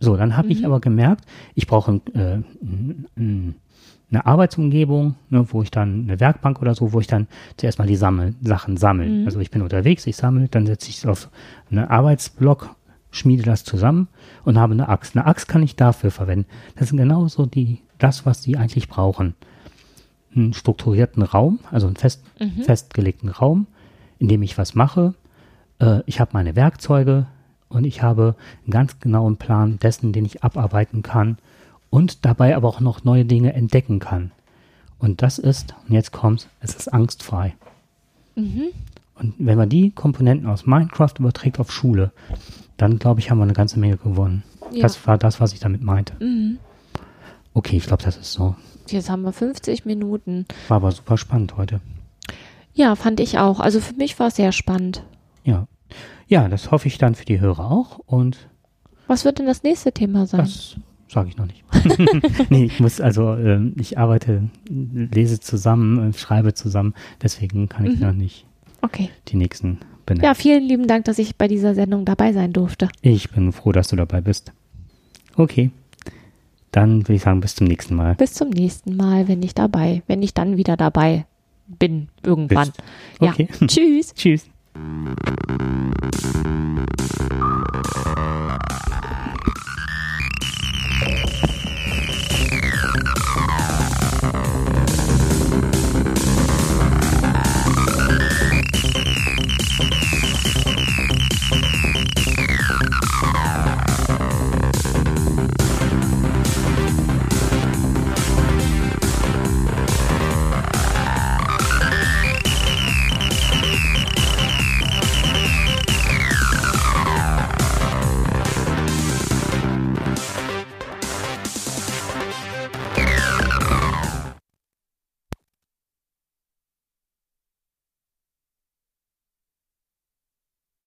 [0.00, 0.66] so, dann habe ich Mhm.
[0.66, 1.24] aber gemerkt,
[1.54, 2.38] ich brauche äh,
[3.16, 7.88] eine Arbeitsumgebung, ne, wo ich dann eine Werkbank oder so, wo ich dann zuerst mal
[7.88, 9.20] die Sammel, Sachen sammeln.
[9.20, 9.26] Mhm.
[9.26, 11.28] Also ich bin unterwegs, ich sammle, dann setze ich es auf
[11.70, 12.74] einen Arbeitsblock,
[13.10, 14.08] schmiede das zusammen
[14.44, 15.16] und habe eine Axt.
[15.16, 16.46] Eine Axt kann ich dafür verwenden.
[16.76, 19.34] Das sind genauso die, das, was die eigentlich brauchen.
[20.36, 22.62] Einen strukturierten Raum, also einen fest, Mhm.
[22.62, 23.66] festgelegten Raum,
[24.18, 25.14] in dem ich was mache.
[25.80, 27.26] Äh, ich habe meine Werkzeuge
[27.68, 31.38] und ich habe einen ganz genauen Plan dessen, den ich abarbeiten kann
[31.90, 34.30] und dabei aber auch noch neue Dinge entdecken kann.
[34.98, 37.54] Und das ist, und jetzt kommt's, es ist angstfrei.
[38.34, 38.68] Mhm.
[39.14, 42.12] Und wenn man die Komponenten aus Minecraft überträgt auf Schule,
[42.76, 44.42] dann glaube ich, haben wir eine ganze Menge gewonnen.
[44.72, 44.82] Ja.
[44.82, 46.12] Das war das, was ich damit meinte.
[46.22, 46.58] Mhm.
[47.54, 48.54] Okay, ich glaube, das ist so.
[48.92, 50.46] Jetzt haben wir 50 Minuten.
[50.68, 51.80] War aber super spannend heute.
[52.74, 53.60] Ja, fand ich auch.
[53.60, 55.02] Also für mich war es sehr spannend.
[55.44, 55.66] Ja.
[56.28, 57.98] Ja, das hoffe ich dann für die Hörer auch.
[58.06, 58.48] Und
[59.06, 60.40] Was wird denn das nächste Thema sein?
[60.40, 60.76] das
[61.08, 61.62] sage ich noch nicht.
[62.50, 66.94] nee, ich muss also, ähm, ich arbeite, lese zusammen, äh, schreibe zusammen.
[67.22, 68.06] Deswegen kann ich Mhm.
[68.06, 68.44] noch nicht
[68.82, 69.10] Okay.
[69.28, 70.24] die nächsten benennen.
[70.24, 72.88] Ja, vielen lieben Dank, dass ich bei dieser Sendung dabei sein durfte.
[73.02, 74.52] Ich bin froh, dass du dabei bist.
[75.36, 75.70] Okay.
[76.76, 78.16] Dann würde ich sagen, bis zum nächsten Mal.
[78.16, 81.24] Bis zum nächsten Mal, wenn ich dabei, wenn ich dann wieder dabei
[81.66, 82.70] bin, irgendwann.
[83.18, 83.48] Okay.
[83.58, 83.66] Ja.
[83.66, 84.12] Tschüss.
[84.14, 84.46] Tschüss.